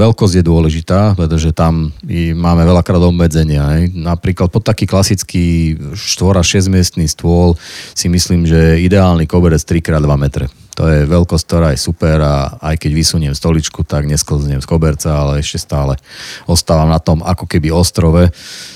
veľkosť 0.00 0.40
je 0.40 0.44
dôležitá, 0.44 1.12
pretože 1.12 1.52
tam 1.52 1.92
máme 2.36 2.62
veľakrát 2.64 3.02
obmedzenia. 3.04 3.62
Aj. 3.66 3.82
Napríklad 3.92 4.48
pod 4.48 4.64
taký 4.64 4.88
klasický 4.88 5.76
4 5.92 6.40
6 6.40 6.72
miestný 6.72 7.04
stôl 7.10 7.58
si 7.94 8.06
myslím, 8.08 8.44
že 8.44 8.82
ideálny 8.82 9.24
koberec 9.28 9.62
3x2 9.62 10.08
metre. 10.18 10.46
To 10.76 10.84
je 10.84 11.08
veľkosť, 11.08 11.44
ktorá 11.48 11.68
je 11.72 11.80
super 11.80 12.20
a 12.20 12.60
aj 12.60 12.76
keď 12.76 12.90
vysuniem 12.92 13.32
stoličku, 13.32 13.80
tak 13.80 14.04
nesklznem 14.04 14.60
z 14.60 14.68
koberca, 14.68 15.08
ale 15.08 15.40
ešte 15.40 15.56
stále 15.56 15.96
ostávam 16.44 16.92
na 16.92 17.00
tom 17.00 17.24
ako 17.24 17.48
keby 17.48 17.72
ostrove, 17.72 18.28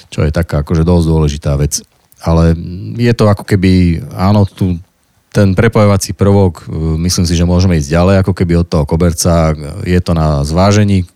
čo 0.08 0.24
je 0.24 0.32
taká 0.32 0.64
akože 0.64 0.80
dosť 0.80 1.06
dôležitá 1.06 1.52
vec. 1.60 1.84
Ale 2.24 2.56
je 2.96 3.12
to 3.12 3.28
ako 3.28 3.44
keby, 3.44 4.00
áno, 4.16 4.48
tu 4.48 4.80
ten 5.30 5.54
prepojovací 5.54 6.10
prvok, 6.10 6.66
myslím 7.06 7.22
si, 7.22 7.38
že 7.38 7.46
môžeme 7.46 7.78
ísť 7.78 7.94
ďalej, 7.94 8.14
ako 8.26 8.32
keby 8.34 8.58
od 8.58 8.66
toho 8.66 8.82
koberca. 8.82 9.54
Je 9.86 10.00
to 10.02 10.10
na 10.10 10.42
zvážení 10.42 11.06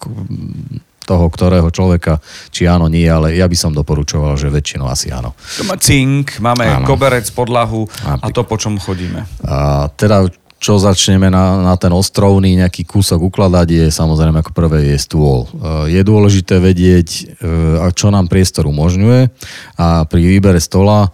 toho, 1.05 1.29
ktorého 1.29 1.69
človeka, 1.71 2.19
či 2.51 2.67
áno, 2.67 2.89
nie, 2.89 3.05
ale 3.05 3.37
ja 3.37 3.47
by 3.47 3.57
som 3.57 3.77
doporučoval, 3.77 4.35
že 4.41 4.51
väčšinou 4.51 4.89
asi 4.89 5.13
áno. 5.13 5.37
To 5.61 5.63
má 5.69 5.77
cink, 5.77 6.41
máme 6.41 6.65
áno. 6.65 6.87
koberec, 6.89 7.29
podlahu 7.31 7.87
a 8.05 8.27
to, 8.33 8.43
po 8.43 8.57
čom 8.57 8.81
chodíme. 8.81 9.25
A 9.45 9.89
teda 9.93 10.27
čo 10.65 10.81
začneme 10.81 11.29
na, 11.29 11.61
na 11.61 11.77
ten 11.77 11.93
ostrovný 11.93 12.57
nejaký 12.57 12.89
kúsok 12.89 13.29
ukladať, 13.29 13.69
je 13.69 13.87
samozrejme 13.93 14.41
ako 14.41 14.57
prvé 14.57 14.97
je 14.97 14.97
stôl. 14.97 15.45
Je 15.93 16.01
dôležité 16.01 16.57
vedieť, 16.57 17.37
e, 17.37 17.93
čo 17.93 18.09
nám 18.09 18.33
priestor 18.33 18.65
umožňuje 18.73 19.29
a 19.77 20.09
pri 20.09 20.23
výbere 20.25 20.57
stola 20.65 21.13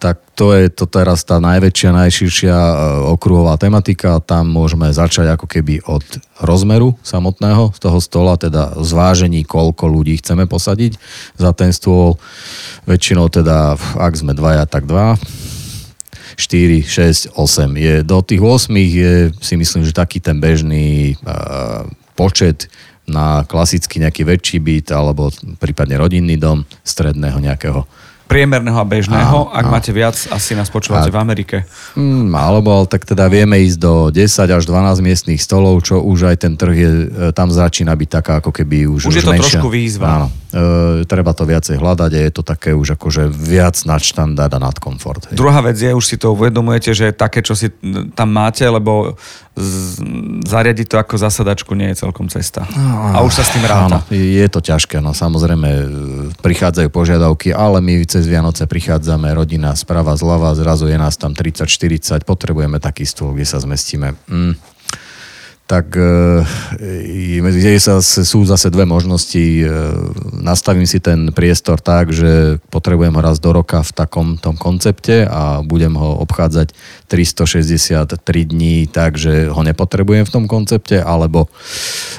tak 0.00 0.16
to 0.32 0.56
je 0.56 0.72
to 0.72 0.88
teraz 0.88 1.20
tá 1.28 1.36
najväčšia, 1.36 1.92
najširšia 1.92 2.56
e, 2.56 2.74
okruhová 3.12 3.60
tematika. 3.60 4.16
Tam 4.24 4.48
môžeme 4.48 4.88
začať 4.88 5.36
ako 5.36 5.44
keby 5.44 5.84
od 5.84 6.00
rozmeru 6.40 6.96
samotného 7.04 7.76
z 7.76 7.78
toho 7.84 8.00
stola, 8.00 8.40
teda 8.40 8.80
zvážení, 8.80 9.44
koľko 9.44 9.84
ľudí 9.92 10.16
chceme 10.24 10.48
posadiť 10.48 10.96
za 11.36 11.52
ten 11.52 11.76
stôl. 11.76 12.16
Väčšinou 12.88 13.28
teda, 13.28 13.76
ak 14.00 14.16
sme 14.16 14.32
dvaja, 14.32 14.64
tak 14.64 14.88
dva. 14.88 15.20
4, 16.40 16.88
6, 16.88 17.36
8. 17.36 17.76
Je, 17.76 17.94
do 18.00 18.24
tých 18.24 18.40
8 18.40 18.72
je 18.72 19.12
si 19.44 19.54
myslím, 19.60 19.84
že 19.84 19.92
taký 19.92 20.24
ten 20.24 20.40
bežný 20.40 21.20
uh, 21.20 21.84
počet 22.16 22.72
na 23.10 23.42
klasický 23.44 23.98
nejaký 24.00 24.22
väčší 24.22 24.58
byt 24.62 24.94
alebo 24.94 25.34
prípadne 25.58 25.98
rodinný 25.98 26.38
dom 26.38 26.62
stredného 26.86 27.42
nejakého 27.42 27.84
priemerného 28.30 28.78
a 28.78 28.86
bežného. 28.86 29.38
Áno, 29.42 29.50
Ak 29.50 29.66
áno. 29.66 29.74
máte 29.74 29.90
viac, 29.90 30.14
asi 30.30 30.54
nás 30.54 30.70
počúvate 30.70 31.10
a, 31.10 31.14
v 31.14 31.18
Amerike. 31.18 31.66
Mm, 31.98 32.30
alebo 32.30 32.86
tak 32.86 33.02
teda 33.02 33.26
vieme 33.26 33.58
ísť 33.58 33.78
do 33.82 33.94
10 34.08 34.22
až 34.46 34.62
12 34.62 35.02
miestných 35.02 35.42
stolov, 35.42 35.82
čo 35.82 35.98
už 35.98 36.30
aj 36.30 36.36
ten 36.46 36.54
trh 36.54 36.74
je, 36.78 36.90
e, 36.90 37.06
tam 37.34 37.50
začína 37.50 37.90
byť 37.90 38.08
taká 38.08 38.38
ako 38.38 38.54
keby 38.54 38.86
už 38.86 39.10
Už, 39.10 39.10
už 39.10 39.16
je 39.18 39.24
to 39.26 39.34
menšia. 39.34 39.58
trošku 39.58 39.68
výzva. 39.68 40.06
Áno. 40.06 40.26
E, 40.30 40.58
treba 41.10 41.34
to 41.34 41.42
viacej 41.42 41.74
hľadať 41.74 42.10
a 42.14 42.20
je 42.22 42.32
to 42.32 42.42
také 42.46 42.70
už 42.70 42.94
akože 42.94 43.26
viac 43.26 43.74
nad 43.82 43.98
štandard 43.98 44.54
a 44.54 44.62
nad 44.62 44.78
komfort. 44.78 45.26
Hej. 45.26 45.34
Druhá 45.34 45.58
vec 45.66 45.74
je, 45.74 45.90
už 45.90 46.04
si 46.06 46.14
to 46.14 46.30
uvedomujete, 46.30 46.94
že 46.94 47.10
také, 47.10 47.42
čo 47.42 47.58
si 47.58 47.66
tam 48.14 48.30
máte, 48.30 48.62
lebo 48.62 49.18
zariadiť 50.46 50.86
to 50.86 50.96
ako 50.96 51.14
zasadačku 51.18 51.74
nie 51.74 51.90
je 51.92 52.06
celkom 52.06 52.30
cesta. 52.30 52.64
No, 52.70 53.12
a 53.12 53.18
už 53.26 53.42
sa 53.42 53.44
s 53.44 53.50
tým 53.52 53.66
ráta. 53.66 54.00
Áno, 54.00 54.14
je 54.14 54.46
to 54.46 54.62
ťažké, 54.62 55.02
no 55.02 55.10
samozrejme 55.10 55.68
e, 55.68 55.84
prichádzajú 56.38 56.88
požiadavky, 56.88 57.50
ale 57.50 57.82
my 57.82 58.06
cez 58.06 58.30
Vianoce 58.30 58.64
prichádzame, 58.64 59.34
rodina 59.34 59.74
sprava, 59.74 60.14
zľava, 60.14 60.54
zrazu 60.54 60.86
je 60.86 60.96
nás 60.96 61.18
tam 61.18 61.34
30-40, 61.34 62.22
potrebujeme 62.22 62.78
taký 62.78 63.02
stôl, 63.04 63.34
kde 63.34 63.46
sa 63.46 63.58
zmestíme. 63.58 64.14
Mm 64.30 64.79
tak 65.70 65.94
e, 65.94 67.78
sa, 67.78 68.02
sú 68.02 68.42
zase 68.42 68.74
dve 68.74 68.82
možnosti. 68.90 69.38
E, 69.38 69.70
nastavím 70.42 70.82
si 70.82 70.98
ten 70.98 71.30
priestor 71.30 71.78
tak, 71.78 72.10
že 72.10 72.58
potrebujem 72.74 73.14
ho 73.14 73.22
raz 73.22 73.38
do 73.38 73.54
roka 73.54 73.78
v 73.86 73.92
takom 73.94 74.34
tom 74.34 74.58
koncepte 74.58 75.30
a 75.30 75.62
budem 75.62 75.94
ho 75.94 76.18
obchádzať 76.26 76.74
363 77.06 78.18
dní 78.50 78.90
tak, 78.90 79.14
že 79.14 79.46
ho 79.46 79.62
nepotrebujem 79.62 80.26
v 80.26 80.34
tom 80.34 80.44
koncepte, 80.50 80.98
alebo, 80.98 81.46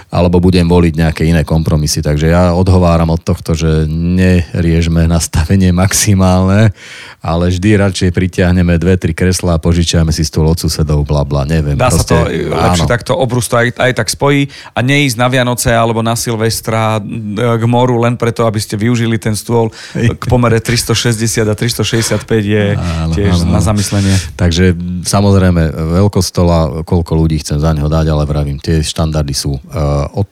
alebo 0.07 0.39
budem 0.39 0.71
voliť 0.71 0.93
nejaké 0.95 1.27
iné 1.27 1.43
kompromisy. 1.43 1.99
Takže 1.99 2.31
ja 2.31 2.55
odhováram 2.55 3.11
od 3.11 3.19
tohto, 3.19 3.51
že 3.51 3.83
neriežme 3.91 5.11
nastavenie 5.11 5.75
maximálne, 5.75 6.71
ale 7.19 7.51
vždy 7.51 7.75
radšej 7.75 8.15
pritiahneme 8.15 8.79
dve, 8.79 8.95
tri 8.95 9.11
kreslá 9.11 9.59
a 9.59 9.63
požičiame 9.63 10.15
si 10.15 10.23
stôl 10.23 10.47
od 10.47 10.55
susedov, 10.55 11.03
bla 11.03 11.27
bla, 11.27 11.43
neviem. 11.43 11.75
Dá 11.75 11.91
proste, 11.91 12.15
sa 12.15 12.31
to 12.31 12.31
lepšie 12.55 12.87
takto 12.87 13.13
obrú 13.41 13.49
to 13.49 13.57
aj, 13.57 13.67
aj 13.81 13.91
tak 13.97 14.07
spojí 14.13 14.45
a 14.77 14.79
neísť 14.85 15.17
na 15.17 15.27
Vianoce 15.27 15.73
alebo 15.73 16.05
na 16.05 16.13
Silvestra 16.13 17.01
k 17.01 17.63
moru 17.65 17.97
len 17.97 18.13
preto, 18.15 18.45
aby 18.45 18.61
ste 18.61 18.77
využili 18.77 19.17
ten 19.17 19.33
stôl 19.33 19.73
k 19.97 20.23
pomere 20.29 20.61
360 20.61 21.49
a 21.49 21.55
365 21.57 22.21
je 22.45 22.65
áno, 22.77 23.13
tiež 23.17 23.41
áno. 23.41 23.57
na 23.57 23.59
zamyslenie. 23.59 24.13
Takže 24.37 24.77
samozrejme 25.03 25.73
veľkosť 25.97 26.27
stola, 26.29 26.85
koľko 26.85 27.11
ľudí 27.17 27.41
chcem 27.41 27.57
za 27.57 27.73
neho 27.73 27.89
dať, 27.89 28.05
ale 28.13 28.29
vravím, 28.29 28.61
tie 28.61 28.85
štandardy 28.85 29.33
sú 29.33 29.57
uh, 29.57 30.05
od 30.13 30.29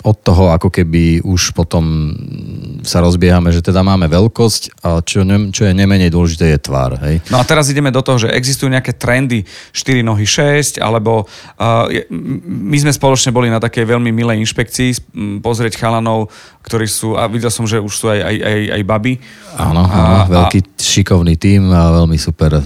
od 0.00 0.16
toho 0.24 0.48
ako 0.52 0.72
keby 0.72 1.20
už 1.20 1.52
potom 1.52 2.16
sa 2.80 3.04
rozbiehame, 3.04 3.52
že 3.52 3.60
teda 3.60 3.84
máme 3.84 4.08
veľkosť 4.08 4.80
a 4.80 5.04
čo, 5.04 5.24
ne, 5.24 5.52
čo 5.52 5.68
je 5.68 5.76
nemenej 5.76 6.08
dôležité 6.08 6.56
je 6.56 6.58
tvár. 6.60 6.96
Hej. 7.04 7.20
No 7.28 7.36
a 7.36 7.44
teraz 7.44 7.68
ideme 7.68 7.92
do 7.92 8.00
toho, 8.00 8.16
že 8.16 8.32
existujú 8.32 8.72
nejaké 8.72 8.96
trendy 8.96 9.44
4 9.76 10.00
nohy 10.00 10.24
6, 10.24 10.80
alebo 10.80 11.28
uh, 11.60 11.86
my 12.48 12.76
sme 12.80 12.92
spoločne 12.92 13.30
boli 13.30 13.52
na 13.52 13.60
takej 13.60 13.84
veľmi 13.84 14.08
milej 14.08 14.40
inšpekcii 14.40 15.12
pozrieť 15.44 15.76
chalanov, 15.76 16.32
ktorí 16.64 16.88
sú, 16.88 17.20
a 17.20 17.28
videl 17.28 17.52
som, 17.52 17.68
že 17.68 17.76
už 17.76 17.92
sú 17.92 18.08
aj, 18.08 18.20
aj, 18.24 18.36
aj, 18.40 18.60
aj 18.80 18.82
baby. 18.88 19.14
Áno, 19.60 19.84
áno 19.84 20.16
veľký 20.32 20.60
a, 20.64 20.68
šikovný 20.80 21.36
tým 21.36 21.68
a 21.68 21.92
veľmi 22.00 22.16
super 22.16 22.56
uh, 22.56 22.64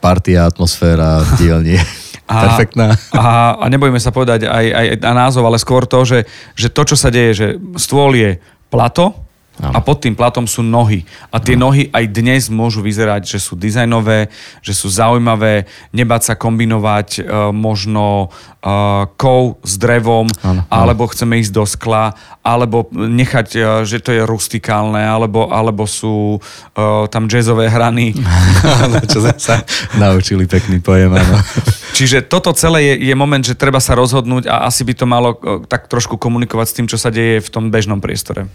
party 0.00 0.40
atmosféra 0.40 1.20
v 1.24 1.30
dielni. 1.36 1.76
A, 2.30 2.46
Perfektná. 2.46 2.94
A, 3.10 3.58
a 3.58 3.64
nebojme 3.66 3.98
sa 3.98 4.14
povedať 4.14 4.46
aj, 4.46 4.66
aj 4.70 4.86
na 5.02 5.26
názov, 5.26 5.50
ale 5.50 5.58
skôr 5.58 5.82
to, 5.82 6.06
že, 6.06 6.30
že 6.54 6.70
to, 6.70 6.82
čo 6.86 6.96
sa 6.96 7.10
deje, 7.10 7.30
že 7.34 7.46
stôl 7.74 8.14
je 8.14 8.38
plato, 8.70 9.18
a 9.60 9.78
pod 9.84 10.00
tým 10.00 10.16
platom 10.16 10.48
sú 10.48 10.64
nohy. 10.64 11.04
A 11.28 11.36
tie 11.36 11.52
ano. 11.52 11.68
nohy 11.68 11.92
aj 11.92 12.04
dnes 12.08 12.48
môžu 12.48 12.80
vyzerať, 12.80 13.36
že 13.36 13.38
sú 13.38 13.60
dizajnové, 13.60 14.32
že 14.64 14.72
sú 14.72 14.88
zaujímavé, 14.88 15.68
nebáť 15.92 16.32
sa 16.32 16.34
kombinovať 16.34 17.08
uh, 17.20 17.52
možno 17.52 18.32
uh, 18.64 19.04
kov 19.20 19.60
s 19.60 19.76
drevom, 19.76 20.32
ano, 20.40 20.64
alebo 20.72 21.04
chceme 21.12 21.36
ísť 21.44 21.52
do 21.52 21.64
skla, 21.68 22.16
alebo 22.40 22.88
nechať, 22.94 23.48
uh, 23.60 23.64
že 23.84 24.00
to 24.00 24.16
je 24.16 24.24
rustikálne, 24.24 25.04
alebo, 25.04 25.52
alebo 25.52 25.84
sú 25.84 26.40
uh, 26.40 27.04
tam 27.12 27.28
jazzové 27.28 27.68
hrany. 27.68 28.16
čo 29.12 29.20
sme 29.20 29.36
sa 29.36 29.60
naučili 30.00 30.48
pekný 30.48 30.80
pojem, 30.80 31.12
áno. 31.12 31.36
Čiže 31.94 32.26
toto 32.26 32.54
celé 32.54 32.94
je, 32.94 32.94
je 33.10 33.14
moment, 33.14 33.42
že 33.42 33.58
treba 33.58 33.78
sa 33.82 33.98
rozhodnúť 33.98 34.46
a 34.46 34.66
asi 34.66 34.86
by 34.86 34.92
to 34.94 35.06
malo 35.06 35.36
uh, 35.36 35.62
tak 35.64 35.90
trošku 35.90 36.16
komunikovať 36.16 36.66
s 36.70 36.76
tým, 36.76 36.86
čo 36.86 36.98
sa 36.98 37.10
deje 37.12 37.42
v 37.42 37.48
tom 37.50 37.68
bežnom 37.68 37.98
priestore. 37.98 38.46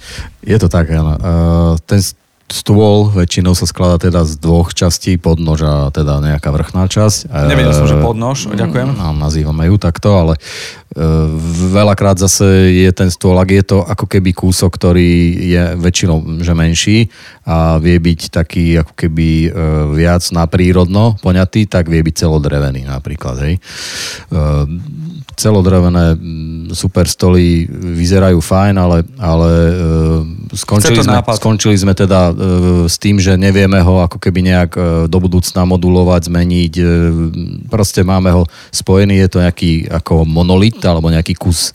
Je 0.45 0.57
to 0.59 0.71
tak, 0.71 0.89
áno. 0.91 1.13
Uh, 1.17 1.73
ten 1.85 1.99
stôl 2.45 3.09
väčšinou 3.09 3.57
sa 3.57 3.65
skladá 3.65 3.97
teda 3.97 4.21
z 4.21 4.37
dvoch 4.37 4.69
častí, 4.69 5.17
podnož 5.17 5.65
a 5.65 5.75
teda 5.89 6.21
nejaká 6.21 6.53
vrchná 6.53 6.85
časť. 6.85 7.33
Nevedel 7.49 7.73
som, 7.73 7.89
že 7.89 7.97
podnož, 7.97 8.53
ďakujem. 8.53 8.93
No, 8.93 9.17
nazývame 9.17 9.65
ju 9.65 9.81
takto, 9.81 10.13
ale 10.13 10.33
veľakrát 11.75 12.15
zase 12.15 12.71
je 12.71 12.91
ten 12.95 13.11
stôl, 13.11 13.35
ak 13.35 13.49
je 13.51 13.63
to 13.67 13.83
ako 13.83 14.07
keby 14.07 14.31
kúsok, 14.31 14.79
ktorý 14.79 15.11
je 15.43 15.63
väčšinou 15.75 16.39
že 16.39 16.53
menší 16.55 16.97
a 17.43 17.75
vie 17.83 17.99
byť 17.99 18.21
taký 18.31 18.79
ako 18.79 18.93
keby 18.95 19.29
e, 19.45 19.49
viac 19.91 20.23
na 20.31 20.47
prírodno 20.47 21.19
poňatý, 21.19 21.67
tak 21.67 21.91
vie 21.91 21.99
byť 21.99 22.15
celodrevený 22.23 22.87
napríklad. 22.87 23.35
Hej. 23.43 23.53
E, 23.59 23.61
celodrevené 25.35 26.15
super 26.71 27.11
stoly 27.11 27.67
vyzerajú 27.67 28.39
fajn, 28.39 28.75
ale, 28.79 29.03
ale 29.19 29.51
e, 29.51 29.73
skončili, 30.55 31.03
sme, 31.03 31.19
skončili 31.19 31.75
sme 31.75 31.91
teda 31.91 32.31
s 32.87 32.95
tým, 32.95 33.19
že 33.19 33.35
nevieme 33.35 33.83
ho 33.83 33.99
ako 33.99 34.15
keby 34.15 34.39
nejak 34.47 34.71
do 35.11 35.17
budúcna 35.19 35.67
modulovať, 35.67 36.31
zmeniť. 36.31 36.73
Proste 37.67 38.07
máme 38.07 38.31
ho 38.31 38.47
spojený, 38.71 39.27
je 39.27 39.29
to 39.29 39.43
nejaký 39.43 39.91
ako 39.91 40.23
monolit, 40.23 40.84
alebo 40.85 41.09
nejaký 41.09 41.33
kus 41.35 41.73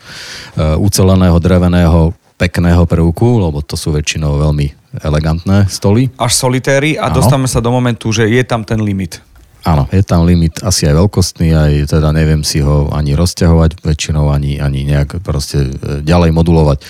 uh, 0.56 0.78
uceleného 0.78 1.36
dreveného 1.42 2.14
pekného 2.40 2.88
prvku, 2.88 3.44
lebo 3.44 3.60
to 3.60 3.76
sú 3.76 3.92
väčšinou 3.92 4.40
veľmi 4.40 4.96
elegantné 5.04 5.68
stoly. 5.68 6.08
Až 6.16 6.32
solitéry 6.48 6.96
a 6.96 7.12
ano. 7.12 7.20
dostávame 7.20 7.46
sa 7.50 7.60
do 7.60 7.68
momentu, 7.68 8.08
že 8.10 8.24
je 8.26 8.40
tam 8.42 8.64
ten 8.64 8.80
limit. 8.80 9.20
Áno, 9.60 9.84
je 9.92 10.00
tam 10.00 10.24
limit 10.24 10.64
asi 10.64 10.88
aj 10.88 10.96
veľkostný, 10.96 11.52
aj 11.52 11.72
teda 11.92 12.16
neviem 12.16 12.40
si 12.40 12.64
ho 12.64 12.88
ani 12.96 13.12
rozťahovať 13.12 13.84
väčšinou, 13.84 14.32
ani, 14.32 14.56
ani 14.56 14.88
nejak 14.88 15.20
proste 15.20 15.68
e, 15.68 16.00
ďalej 16.00 16.32
modulovať. 16.32 16.80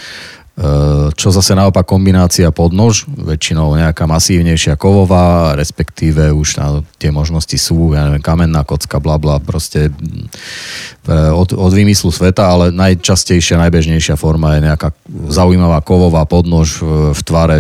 Eh, 0.61 1.09
čo 1.17 1.33
zase 1.33 1.57
naopak 1.57 1.89
kombinácia 1.89 2.53
podnož, 2.53 3.09
väčšinou 3.09 3.81
nejaká 3.81 4.05
masívnejšia 4.05 4.77
kovová, 4.77 5.57
respektíve 5.57 6.29
už 6.37 6.61
na, 6.61 6.85
tie 7.01 7.09
možnosti 7.09 7.57
sú, 7.57 7.97
ja 7.97 8.05
neviem, 8.05 8.21
kamenná 8.21 8.61
kocka, 8.61 9.01
bla 9.01 9.17
bla, 9.17 9.41
proste 9.41 9.89
eh, 9.89 11.33
od, 11.33 11.57
od 11.57 11.73
vymyslu 11.73 12.13
sveta, 12.13 12.45
ale 12.45 12.77
najčastejšia, 12.77 13.57
najbežnejšia 13.57 14.21
forma 14.21 14.61
je 14.61 14.69
nejaká 14.69 14.93
zaujímavá 15.33 15.81
kovová 15.81 16.29
podnož 16.29 16.85
v, 16.85 17.17
v 17.17 17.21
tvare 17.25 17.59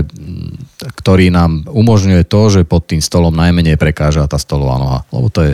ktorý 0.80 1.28
nám 1.28 1.68
umožňuje 1.68 2.24
to, 2.24 2.40
že 2.48 2.60
pod 2.64 2.88
tým 2.88 3.04
stolom 3.04 3.36
najmenej 3.36 3.76
prekáža 3.76 4.24
tá 4.24 4.40
stolová 4.40 4.80
noha. 4.80 5.00
Lebo 5.12 5.28
to 5.28 5.40
je 5.44 5.52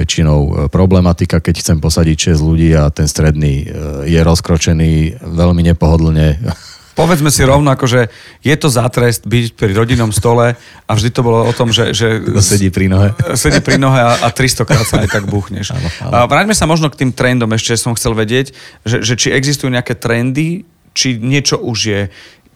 väčšinou 0.00 0.72
problematika, 0.72 1.44
keď 1.44 1.60
chcem 1.60 1.76
posadiť 1.76 2.32
6 2.32 2.40
ľudí 2.40 2.72
a 2.72 2.88
ten 2.88 3.04
stredný 3.04 3.68
je 4.08 4.16
rozkročený 4.16 5.20
veľmi 5.20 5.60
nepohodlne 5.60 6.40
Povedzme 6.96 7.28
si 7.28 7.44
rovno, 7.44 7.68
ako, 7.68 7.84
že 7.84 8.00
je 8.40 8.56
to 8.56 8.72
za 8.72 8.88
trest 8.88 9.28
byť 9.28 9.52
pri 9.52 9.76
rodinnom 9.76 10.08
stole 10.16 10.56
a 10.56 10.90
vždy 10.96 11.12
to 11.12 11.20
bolo 11.20 11.44
o 11.44 11.52
tom, 11.52 11.68
že... 11.68 11.92
že 11.92 12.24
sedí 12.40 12.72
pri 12.72 12.88
nohe. 12.88 13.12
Sedí 13.36 13.60
pri 13.60 13.76
nohe 13.76 14.00
a, 14.00 14.24
a 14.24 14.28
300 14.32 14.64
krát 14.64 14.88
sa 14.88 15.04
aj 15.04 15.12
tak 15.12 15.28
buchneš. 15.28 15.76
Áno, 15.76 15.88
áno. 16.08 16.24
Vráťme 16.24 16.56
sa 16.56 16.64
možno 16.64 16.88
k 16.88 17.04
tým 17.04 17.12
trendom, 17.12 17.52
ešte 17.52 17.76
som 17.76 17.92
chcel 17.92 18.16
vedieť, 18.16 18.56
že, 18.88 19.04
že 19.04 19.12
či 19.20 19.28
existujú 19.28 19.68
nejaké 19.68 19.92
trendy, 19.92 20.64
či 20.96 21.20
niečo 21.20 21.60
už 21.60 21.78
je 21.84 22.00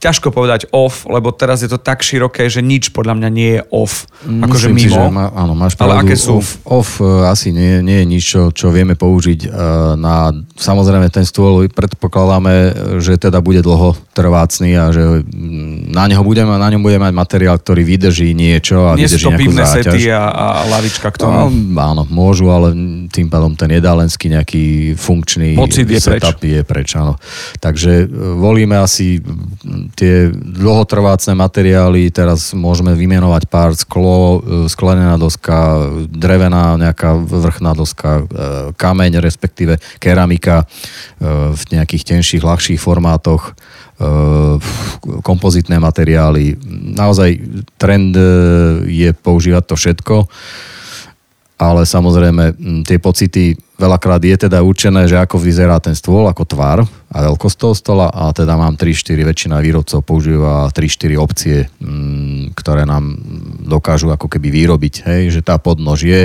ťažko 0.00 0.32
povedať 0.32 0.72
off, 0.72 1.04
lebo 1.04 1.28
teraz 1.28 1.60
je 1.60 1.68
to 1.68 1.76
tak 1.76 2.00
široké, 2.00 2.48
že 2.48 2.64
nič 2.64 2.96
podľa 2.96 3.20
mňa 3.20 3.28
nie 3.28 3.60
je 3.60 3.62
off. 3.68 4.08
Akože 4.24 4.72
mimo. 4.72 4.88
Si, 4.88 4.96
že 4.96 5.12
má, 5.12 5.28
áno, 5.36 5.52
máš 5.52 5.76
pravdu. 5.76 5.92
Ale 5.92 6.08
aké 6.08 6.16
sú? 6.16 6.40
Off, 6.40 6.56
off 6.64 6.90
uh, 7.04 7.28
asi 7.28 7.52
nie, 7.52 7.84
nie 7.84 8.00
je 8.00 8.06
nič, 8.08 8.22
čo, 8.24 8.42
čo 8.50 8.72
vieme 8.72 8.96
použiť 8.96 9.40
uh, 9.46 9.52
na... 10.00 10.32
Samozrejme, 10.60 11.08
ten 11.08 11.24
stôl 11.24 11.64
predpokladáme, 11.72 12.54
že 13.00 13.16
teda 13.16 13.40
bude 13.40 13.64
dlho 13.64 13.96
trvácný 14.12 14.76
a 14.76 14.92
že 14.92 15.24
mm, 15.24 15.88
na 15.88 16.04
neho 16.04 16.20
budeme, 16.20 16.52
na 16.52 16.68
ňom 16.68 16.84
budeme 16.84 17.08
mať 17.08 17.14
materiál, 17.16 17.56
ktorý 17.56 17.80
vydrží 17.80 18.36
niečo 18.36 18.92
a 18.92 19.00
nie 19.00 19.08
vydrží 19.08 19.24
to 19.24 19.30
nejakú 19.32 19.52
záťaž. 19.56 19.96
sety 19.96 20.02
a, 20.12 20.24
a 20.28 20.46
lavička 20.68 21.08
k 21.08 21.16
tomu. 21.16 21.48
No, 21.48 21.80
áno, 21.80 22.02
môžu, 22.12 22.52
ale 22.52 22.76
tým 23.08 23.32
pádom 23.32 23.56
ten 23.56 23.72
jedálenský 23.72 24.28
nejaký 24.28 24.64
funkčný 25.00 25.56
Pocit 25.56 25.88
je 25.88 25.96
setup 25.96 26.36
preč. 26.36 26.52
je 26.52 26.60
preč. 26.60 26.88
Áno. 26.92 27.16
Takže 27.56 28.04
uh, 28.04 28.36
volíme 28.36 28.76
asi 28.76 29.24
tie 29.96 30.28
dlhotrvácne 30.30 31.32
materiály, 31.32 32.12
teraz 32.12 32.52
môžeme 32.52 32.92
vymenovať 32.92 33.42
pár 33.48 33.72
sklo, 33.72 34.40
e, 34.40 34.68
sklenená 34.68 35.16
doska, 35.16 35.88
drevená 36.10 36.76
nejaká 36.76 37.16
vrchná 37.16 37.72
doska, 37.72 38.10
e, 38.20 38.22
kameň, 38.74 39.22
respektíve 39.22 39.78
keramika 40.02 40.49
e, 40.58 40.64
v 41.54 41.62
nejakých 41.70 42.16
tenších, 42.16 42.42
ľahších 42.42 42.80
formátoch, 42.80 43.54
kompozitné 45.20 45.76
materiály. 45.76 46.56
Naozaj 46.96 47.36
trend 47.76 48.16
je 48.88 49.12
používať 49.12 49.64
to 49.68 49.76
všetko 49.76 50.16
ale 51.60 51.84
samozrejme 51.84 52.56
tie 52.88 52.96
pocity 52.96 53.52
veľakrát 53.76 54.20
je 54.24 54.48
teda 54.48 54.64
určené, 54.64 55.04
že 55.04 55.20
ako 55.20 55.36
vyzerá 55.36 55.76
ten 55.76 55.92
stôl, 55.92 56.24
ako 56.24 56.48
tvar 56.48 56.84
a 56.84 57.16
veľkosť 57.28 57.56
toho 57.56 57.74
stola 57.76 58.06
a 58.08 58.32
teda 58.32 58.56
mám 58.56 58.80
3-4, 58.80 59.24
väčšina 59.24 59.56
výrobcov 59.60 60.00
používa 60.04 60.72
3-4 60.72 61.16
opcie, 61.20 61.68
ktoré 62.56 62.88
nám 62.88 63.16
dokážu 63.64 64.12
ako 64.12 64.28
keby 64.28 64.48
vyrobiť, 64.52 64.94
hej, 65.04 65.22
že 65.36 65.40
tá 65.44 65.60
podnož 65.60 66.04
je 66.04 66.22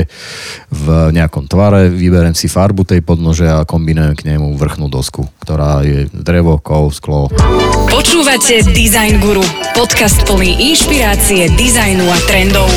v 0.72 0.86
nejakom 1.16 1.48
tvare, 1.48 1.92
vyberiem 1.92 2.36
si 2.36 2.52
farbu 2.52 2.88
tej 2.88 3.04
podnože 3.04 3.48
a 3.48 3.68
kombinujem 3.68 4.16
k 4.16 4.36
nemu 4.36 4.56
vrchnú 4.56 4.88
dosku, 4.88 5.28
ktorá 5.44 5.84
je 5.84 6.12
drevo, 6.12 6.60
kov, 6.60 6.92
sklo. 6.96 7.32
Počúvate 7.92 8.68
Design 8.72 9.24
Guru, 9.24 9.44
podcast 9.76 10.20
plný 10.28 10.76
inšpirácie, 10.76 11.52
dizajnu 11.56 12.04
a 12.08 12.18
trendov. 12.28 12.72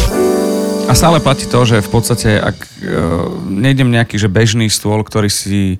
A 0.88 0.96
stále 0.96 1.20
platí 1.20 1.44
to, 1.44 1.68
že 1.68 1.84
v 1.84 1.90
podstate, 1.92 2.40
ak 2.40 2.56
uh, 2.56 3.28
nejdem 3.44 3.92
nejaký 3.92 4.16
že 4.16 4.32
bežný 4.32 4.72
stôl, 4.72 5.04
ktorý 5.04 5.28
si 5.28 5.76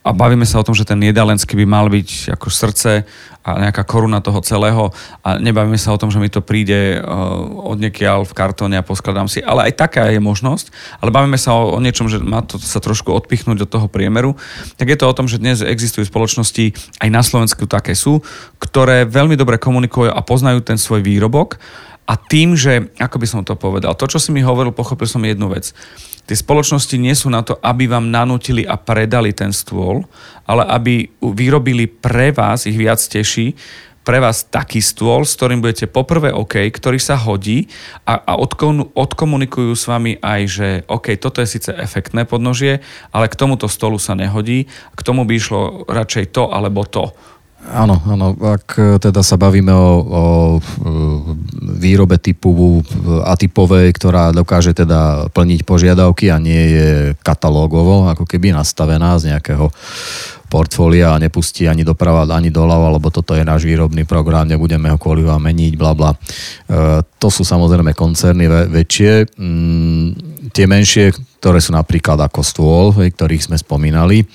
a 0.00 0.16
bavíme 0.16 0.48
sa 0.48 0.60
o 0.60 0.64
tom, 0.64 0.72
že 0.72 0.88
ten 0.88 1.00
jedalenský 1.00 1.56
by 1.60 1.66
mal 1.68 1.88
byť 1.88 2.32
ako 2.32 2.48
srdce 2.48 3.04
a 3.40 3.50
nejaká 3.56 3.84
koruna 3.88 4.20
toho 4.20 4.40
celého 4.44 4.92
a 5.24 5.40
nebavíme 5.40 5.76
sa 5.76 5.92
o 5.92 6.00
tom, 6.00 6.12
že 6.12 6.20
mi 6.20 6.28
to 6.28 6.44
príde 6.44 7.00
uh, 7.00 7.04
od 7.72 7.80
niekiaľ 7.80 8.28
v 8.28 8.36
kartóne 8.36 8.76
a 8.76 8.84
poskladám 8.84 9.32
si, 9.32 9.40
ale 9.40 9.72
aj 9.72 9.80
taká 9.80 10.12
je 10.12 10.20
možnosť, 10.20 10.72
ale 11.00 11.08
bavíme 11.08 11.40
sa 11.40 11.56
o, 11.56 11.76
o 11.76 11.80
niečom, 11.80 12.08
že 12.08 12.20
má 12.20 12.44
to 12.44 12.60
sa 12.60 12.84
trošku 12.84 13.12
odpichnúť 13.12 13.64
do 13.64 13.68
toho 13.68 13.88
priemeru, 13.88 14.36
tak 14.76 14.92
je 14.92 14.96
to 15.00 15.08
o 15.08 15.16
tom, 15.16 15.24
že 15.24 15.40
dnes 15.40 15.64
existujú 15.64 16.04
spoločnosti, 16.04 16.76
aj 17.00 17.08
na 17.08 17.24
Slovensku 17.24 17.64
také 17.64 17.96
sú, 17.96 18.20
ktoré 18.60 19.08
veľmi 19.08 19.40
dobre 19.40 19.56
komunikujú 19.56 20.12
a 20.12 20.20
poznajú 20.20 20.60
ten 20.60 20.76
svoj 20.76 21.00
výrobok 21.00 21.56
a 22.10 22.18
tým, 22.18 22.58
že, 22.58 22.90
ako 22.98 23.22
by 23.22 23.26
som 23.30 23.46
to 23.46 23.54
povedal, 23.54 23.94
to, 23.94 24.10
čo 24.10 24.18
si 24.18 24.34
mi 24.34 24.42
hovoril, 24.42 24.74
pochopil 24.74 25.06
som 25.06 25.22
jednu 25.22 25.46
vec. 25.46 25.70
Tie 26.26 26.34
spoločnosti 26.34 26.98
nie 26.98 27.14
sú 27.14 27.30
na 27.30 27.46
to, 27.46 27.54
aby 27.62 27.86
vám 27.86 28.10
nanútili 28.10 28.66
a 28.66 28.74
predali 28.74 29.30
ten 29.30 29.54
stôl, 29.54 30.02
ale 30.42 30.66
aby 30.66 31.06
vyrobili 31.22 31.86
pre 31.86 32.34
vás, 32.34 32.66
ich 32.66 32.74
viac 32.74 32.98
teší, 32.98 33.54
pre 34.00 34.18
vás 34.18 34.42
taký 34.42 34.82
stôl, 34.82 35.22
s 35.22 35.38
ktorým 35.38 35.62
budete 35.62 35.86
poprvé 35.86 36.34
OK, 36.34 36.66
ktorý 36.72 36.98
sa 36.98 37.14
hodí 37.14 37.70
a, 38.02 38.18
a 38.18 38.32
odkomunikujú 38.96 39.70
s 39.76 39.86
vami 39.86 40.18
aj, 40.18 40.40
že 40.50 40.68
OK, 40.90 41.14
toto 41.14 41.38
je 41.44 41.52
síce 41.52 41.70
efektné 41.70 42.26
podnožie, 42.26 42.82
ale 43.14 43.30
k 43.30 43.38
tomuto 43.38 43.70
stolu 43.70 44.02
sa 44.02 44.18
nehodí, 44.18 44.66
k 44.98 45.00
tomu 45.06 45.22
by 45.28 45.38
išlo 45.38 45.86
radšej 45.86 46.34
to 46.34 46.50
alebo 46.50 46.82
to. 46.88 47.14
Áno, 47.60 48.00
áno, 48.08 48.32
ak 48.40 48.66
e, 48.80 48.82
teda 48.96 49.20
sa 49.20 49.36
bavíme 49.36 49.68
o, 49.68 49.90
o 50.00 50.22
e, 50.56 50.60
výrobe 51.76 52.16
typu 52.16 52.80
atypovej, 53.28 53.92
ktorá 53.92 54.32
dokáže 54.32 54.72
teda 54.72 55.28
plniť 55.28 55.68
požiadavky 55.68 56.32
a 56.32 56.40
nie 56.40 56.62
je 56.72 56.88
katalógovo 57.20 58.08
ako 58.08 58.24
keby 58.24 58.56
nastavená 58.56 59.20
z 59.20 59.36
nejakého 59.36 59.68
portfólia 60.50 61.14
a 61.14 61.22
nepustí 61.22 61.70
ani 61.70 61.86
doprava, 61.86 62.26
ani 62.26 62.50
doľava, 62.50 62.98
lebo 62.98 63.14
toto 63.14 63.38
je 63.38 63.46
náš 63.46 63.62
výrobný 63.62 64.02
program, 64.02 64.50
nebudeme 64.50 64.90
ho 64.90 64.98
kvôli 64.98 65.22
vám 65.22 65.46
meniť, 65.46 65.72
bla 65.78 65.94
bla. 65.94 66.10
E, 66.10 66.18
to 67.22 67.30
sú 67.30 67.46
samozrejme 67.46 67.94
koncerny 67.94 68.50
väčšie. 68.66 69.38
Mm, 69.38 70.06
tie 70.50 70.66
menšie, 70.66 71.14
ktoré 71.38 71.62
sú 71.62 71.70
napríklad 71.72 72.18
ako 72.20 72.40
stôl, 72.42 72.84
ktorých 72.90 73.46
sme 73.46 73.56
spomínali. 73.56 74.26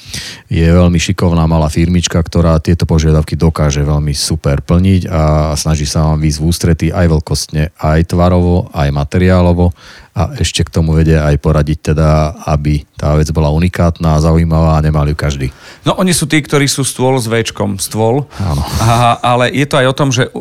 Je 0.47 0.65
veľmi 0.65 0.97
šikovná 0.97 1.43
malá 1.45 1.67
firmička, 1.67 2.17
ktorá 2.17 2.58
tieto 2.63 2.88
požiadavky 2.88 3.36
dokáže 3.36 3.84
veľmi 3.84 4.15
super 4.15 4.63
plniť 4.63 5.12
a 5.12 5.54
snaží 5.60 5.84
sa 5.84 6.08
vám 6.08 6.23
výsť 6.23 6.39
v 6.39 6.47
ústrety 6.47 6.88
aj 6.95 7.06
veľkostne, 7.12 7.75
aj 7.75 7.99
tvarovo, 8.10 8.71
aj 8.71 8.89
materiálovo 8.89 9.75
a 10.15 10.32
ešte 10.39 10.63
k 10.63 10.71
tomu 10.71 10.95
vedie 10.95 11.19
aj 11.19 11.36
poradiť 11.43 11.91
teda, 11.91 12.39
aby 12.47 12.88
tá 12.95 13.19
vec 13.19 13.28
bola 13.36 13.51
unikátna 13.51 14.15
a 14.15 14.23
zaujímavá 14.23 14.80
a 14.80 14.84
nemali 14.84 15.12
ju 15.12 15.17
každý. 15.19 15.47
No 15.84 15.99
oni 15.99 16.15
sú 16.15 16.23
tí, 16.23 16.39
ktorí 16.39 16.71
sú 16.71 16.88
stôl 16.88 17.19
s 17.19 17.28
Včkom, 17.28 17.75
stôl. 17.84 18.23
Áno. 18.39 18.63
A, 18.80 19.19
ale 19.19 19.51
je 19.51 19.67
to 19.67 19.75
aj 19.75 19.88
o 19.91 19.97
tom, 19.97 20.10
že 20.15 20.32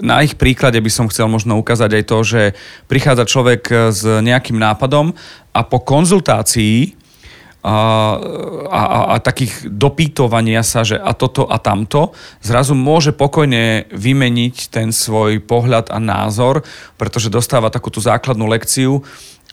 na 0.00 0.24
ich 0.24 0.32
príklade 0.40 0.80
by 0.80 0.88
som 0.88 1.12
chcel 1.12 1.28
možno 1.28 1.60
ukázať 1.60 1.90
aj 1.92 2.04
to, 2.08 2.18
že 2.24 2.42
prichádza 2.88 3.28
človek 3.28 3.92
s 3.92 4.00
nejakým 4.00 4.56
nápadom 4.56 5.12
a 5.52 5.60
po 5.60 5.84
konzultácii 5.84 6.96
a, 7.60 7.76
a, 8.72 8.80
a 9.12 9.16
takých 9.20 9.68
dopýtovania 9.68 10.64
sa, 10.64 10.80
že 10.80 10.96
a 10.96 11.12
toto 11.12 11.44
a 11.44 11.60
tamto, 11.60 12.16
zrazu 12.40 12.72
môže 12.72 13.12
pokojne 13.12 13.84
vymeniť 13.92 14.72
ten 14.72 14.96
svoj 14.96 15.44
pohľad 15.44 15.92
a 15.92 16.00
názor, 16.00 16.64
pretože 16.96 17.28
dostáva 17.28 17.68
takú 17.68 17.92
tú 17.92 18.00
základnú 18.00 18.48
lekciu 18.48 19.04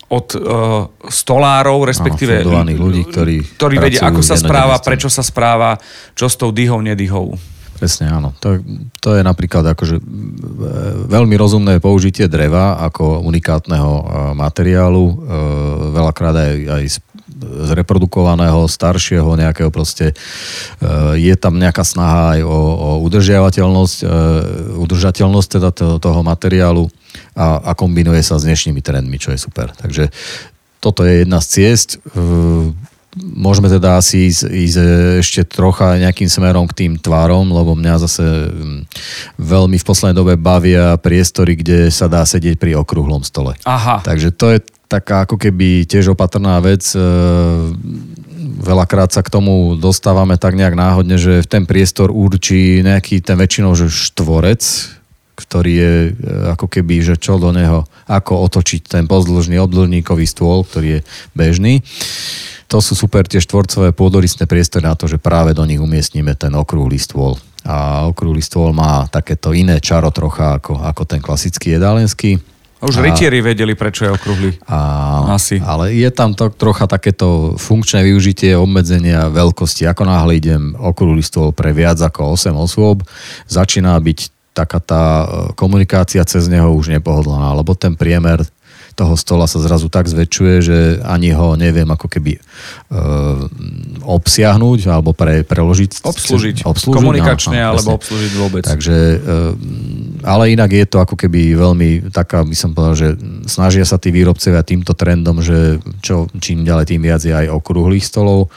od 0.07 0.27
uh, 0.39 0.87
stolárov, 1.11 1.83
respektíve 1.83 2.47
ľudí, 2.47 3.03
ktorí, 3.11 3.35
ktorí 3.59 3.75
vedia, 3.75 4.07
ako 4.07 4.23
sa 4.23 4.39
správa, 4.39 4.79
prečo 4.79 5.11
sa 5.11 5.19
správa, 5.19 5.75
čo 6.15 6.31
s 6.31 6.39
tou 6.39 6.55
dýhou, 6.55 6.79
nedýhou. 6.79 7.35
Presne, 7.77 8.09
áno. 8.09 8.33
To, 8.41 8.57
to 8.97 9.13
je 9.13 9.21
napríklad 9.21 9.61
akože 9.61 10.01
e, 10.01 10.03
veľmi 11.13 11.37
rozumné 11.37 11.77
použitie 11.77 12.25
dreva 12.25 12.81
ako 12.81 13.21
unikátneho 13.21 13.91
e, 13.93 14.03
materiálu, 14.33 15.05
veľakrát 15.93 16.33
aj, 16.33 16.53
aj 16.73 16.83
zreprodukovaného, 17.41 18.65
staršieho 18.65 19.37
nejakého 19.37 19.69
proste. 19.69 20.13
Je 21.15 21.33
tam 21.37 21.61
nejaká 21.61 21.85
snaha 21.85 22.37
aj 22.37 22.39
o, 22.43 22.57
o 22.57 22.89
udržiavateľnosť, 23.05 23.97
udržateľnosť 24.77 25.49
teda 25.59 25.69
toho 26.01 26.21
materiálu 26.25 26.89
a, 27.37 27.61
a 27.61 27.71
kombinuje 27.77 28.21
sa 28.25 28.41
s 28.41 28.45
dnešnými 28.45 28.81
trendmi, 28.81 29.17
čo 29.21 29.33
je 29.33 29.39
super. 29.41 29.73
Takže 29.73 30.09
toto 30.81 31.05
je 31.05 31.25
jedna 31.25 31.41
z 31.41 31.47
ciest 31.47 32.01
môžeme 33.17 33.69
teda 33.69 33.97
asi 33.97 34.29
ísť, 34.29 34.41
ísť 34.45 34.77
ešte 35.21 35.41
trocha 35.47 35.97
nejakým 35.97 36.29
smerom 36.29 36.69
k 36.69 36.85
tým 36.85 36.93
tvárom, 37.01 37.49
lebo 37.49 37.73
mňa 37.73 37.95
zase 38.05 38.25
veľmi 39.41 39.77
v 39.81 39.87
poslednej 39.87 40.17
dobe 40.17 40.33
bavia 40.37 40.95
priestory, 40.99 41.57
kde 41.57 41.89
sa 41.89 42.05
dá 42.05 42.21
sedieť 42.23 42.61
pri 42.61 42.77
okrúhlom 42.77 43.25
stole. 43.25 43.57
Aha. 43.65 44.05
Takže 44.05 44.29
to 44.33 44.45
je 44.53 44.59
taká 44.87 45.27
ako 45.27 45.35
keby 45.35 45.83
tiež 45.83 46.15
opatrná 46.15 46.59
vec. 46.63 46.83
E, 46.95 46.99
veľakrát 48.63 49.11
sa 49.11 49.21
k 49.21 49.31
tomu 49.31 49.75
dostávame 49.75 50.39
tak 50.39 50.55
nejak 50.55 50.75
náhodne, 50.75 51.19
že 51.19 51.43
v 51.43 51.47
ten 51.47 51.63
priestor 51.67 52.09
určí 52.09 52.81
nejaký 52.81 53.19
ten 53.21 53.35
väčšinou 53.35 53.75
že 53.75 53.91
štvorec, 53.91 54.63
ktorý 55.37 55.73
je 55.75 55.93
e, 55.93 56.11
ako 56.55 56.67
keby, 56.71 57.03
že 57.03 57.15
čo 57.19 57.37
do 57.37 57.51
neho, 57.51 57.85
ako 58.07 58.47
otočiť 58.47 58.87
ten 58.87 59.05
pozdĺžný 59.05 59.59
obdĺžníkový 59.61 60.25
stôl, 60.25 60.63
ktorý 60.65 60.99
je 60.99 60.99
bežný 61.35 61.83
to 62.67 62.83
sú 62.83 62.99
super 62.99 63.23
tie 63.23 63.39
štvorcové 63.39 63.95
pôdoristné 63.95 64.43
priestory 64.43 64.83
na 64.83 64.93
to, 64.93 65.07
že 65.07 65.23
práve 65.23 65.55
do 65.55 65.63
nich 65.63 65.79
umiestnime 65.79 66.35
ten 66.35 66.51
okrúhly 66.51 66.99
stôl. 66.99 67.39
A 67.63 68.07
okrúhly 68.11 68.43
stôl 68.43 68.75
má 68.75 69.07
takéto 69.07 69.55
iné 69.55 69.79
čaro 69.79 70.11
trocha 70.11 70.59
ako, 70.59 70.83
ako 70.83 71.03
ten 71.07 71.23
klasický 71.23 71.79
jedálenský. 71.79 72.39
Už 72.77 73.01
rytieri 73.01 73.41
vedeli, 73.41 73.73
prečo 73.73 74.05
je 74.05 74.11
okrúhly. 74.13 74.49
A, 74.69 75.33
Asi. 75.33 75.57
Ale 75.57 75.97
je 75.97 76.09
tam 76.13 76.37
to 76.37 76.53
trocha 76.53 76.85
takéto 76.85 77.57
funkčné 77.57 78.05
využitie 78.05 78.53
obmedzenia 78.53 79.33
veľkosti. 79.33 79.89
Ako 79.89 80.05
náhle 80.05 80.37
idem 80.37 80.77
okrúhly 80.77 81.25
stôl 81.25 81.49
pre 81.49 81.73
viac 81.73 81.97
ako 81.97 82.37
8 82.37 82.53
osôb, 82.53 83.01
začína 83.49 83.97
byť 83.97 84.19
taká 84.57 84.79
tá 84.81 85.03
e, 85.05 85.25
komunikácia 85.53 86.25
cez 86.25 86.49
neho 86.49 86.73
už 86.73 86.89
nepohodlná, 86.89 87.53
lebo 87.53 87.77
ten 87.77 87.93
priemer 87.93 88.41
toho 88.97 89.13
stola 89.13 89.45
sa 89.45 89.61
zrazu 89.61 89.93
tak 89.93 90.09
zväčšuje, 90.09 90.55
že 90.65 90.77
ani 91.05 91.29
ho 91.29 91.53
neviem 91.53 91.85
ako 91.85 92.09
keby 92.09 92.33
e, 92.33 92.41
obsiahnuť 94.01 94.89
alebo 94.89 95.13
pre, 95.13 95.45
preložiť. 95.45 96.01
Obslúžiť. 96.01 96.65
obslúžiť 96.65 96.97
Komunikačne, 96.97 97.61
áno, 97.61 97.61
áno, 97.61 97.71
alebo 97.77 97.89
presne. 97.93 97.99
obslúžiť 98.01 98.31
vôbec. 98.41 98.63
Takže, 98.65 98.97
e, 98.97 99.17
ale 100.25 100.43
inak 100.49 100.73
je 100.73 100.85
to 100.89 100.97
ako 100.97 101.13
keby 101.13 101.53
veľmi 101.53 102.09
taká, 102.09 102.41
by 102.41 102.57
som 102.57 102.73
povedal, 102.73 102.97
že 102.97 103.09
snažia 103.45 103.85
sa 103.85 104.01
tí 104.01 104.09
výrobcovia 104.09 104.65
týmto 104.65 104.97
trendom, 104.97 105.45
že 105.45 105.77
čo, 106.01 106.25
čím 106.41 106.65
ďalej, 106.65 106.97
tým 106.97 107.01
viac 107.05 107.21
je 107.21 107.37
aj 107.37 107.53
okrúhlych 107.53 108.01
stolov 108.01 108.49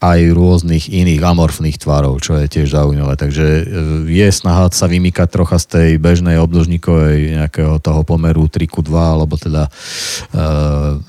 aj 0.00 0.32
rôznych 0.32 0.88
iných 0.88 1.20
amorfných 1.20 1.76
tvarov, 1.76 2.24
čo 2.24 2.40
je 2.40 2.48
tiež 2.48 2.72
zaujímavé. 2.72 3.20
Takže 3.20 3.46
e, 3.46 3.62
je 4.08 4.28
snaha 4.32 4.72
sa 4.72 4.88
vymýkať 4.88 5.28
trocha 5.28 5.60
z 5.60 5.66
tej 5.68 5.90
bežnej 6.00 6.40
obdĺžníkovej 6.40 7.36
nejakého 7.36 7.76
toho 7.84 8.00
pomeru 8.00 8.48
3 8.48 8.64
ku 8.64 8.80
2, 8.80 8.96
alebo 8.96 9.36
teda 9.36 9.68
e, 9.68 9.70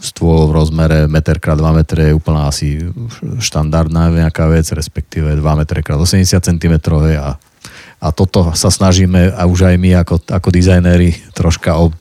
stôl 0.04 0.51
v 0.51 0.56
rozmere 0.60 1.08
1 1.08 1.15
x 1.15 1.39
2 1.39 1.63
m 1.63 1.80
je 1.88 2.12
úplná 2.12 2.51
asi 2.51 2.84
štandardná 3.39 4.12
nejaká 4.12 4.51
vec, 4.51 4.67
respektíve 4.75 5.39
2 5.39 5.39
m 5.39 5.62
x 5.63 5.88
80 5.88 6.43
cm 6.43 6.75
a, 7.15 7.39
a 8.04 8.08
toto 8.12 8.51
sa 8.60 8.67
snažíme 8.67 9.32
a 9.32 9.41
už 9.47 9.71
aj 9.71 9.75
my 9.80 10.04
ako, 10.04 10.19
ako 10.27 10.49
dizajnéri 10.51 11.32
troška 11.32 11.80
ob, 11.80 11.95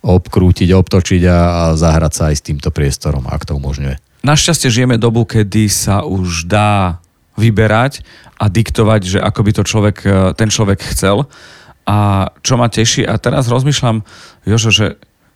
obkrútiť, 0.00 0.72
obtočiť 0.72 1.22
a, 1.28 1.38
a 1.38 1.62
zahrať 1.76 2.12
sa 2.16 2.22
aj 2.32 2.36
s 2.40 2.46
týmto 2.48 2.72
priestorom, 2.72 3.28
ak 3.28 3.44
to 3.44 3.52
umožňuje. 3.52 4.11
Našťastie 4.22 4.70
žijeme 4.70 4.96
dobu, 5.02 5.26
kedy 5.26 5.66
sa 5.66 6.06
už 6.06 6.46
dá 6.46 7.02
vyberať 7.34 8.06
a 8.38 8.46
diktovať, 8.46 9.00
že 9.02 9.18
ako 9.18 9.40
by 9.42 9.50
to 9.50 9.62
človek, 9.66 9.96
e, 10.06 10.10
ten 10.38 10.46
človek 10.46 10.78
chcel. 10.94 11.26
A 11.82 12.30
čo 12.46 12.54
ma 12.54 12.70
teší, 12.70 13.02
a 13.02 13.18
teraz 13.18 13.50
rozmýšľam, 13.50 14.06
Jožo, 14.46 14.70
že 14.70 14.86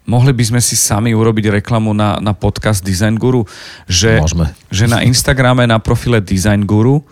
mohli 0.07 0.31
by 0.31 0.55
sme 0.55 0.61
si 0.63 0.79
sami 0.79 1.11
urobiť 1.11 1.59
reklamu 1.59 1.91
na, 1.91 2.23
na 2.23 2.31
podcast 2.31 2.87
Design 2.87 3.19
Guru, 3.19 3.43
že, 3.91 4.23
Môžeme. 4.23 4.55
že 4.71 4.87
na 4.87 5.03
Instagrame, 5.03 5.67
na 5.67 5.83
profile 5.83 6.23
Design 6.23 6.63
Guru 6.63 7.03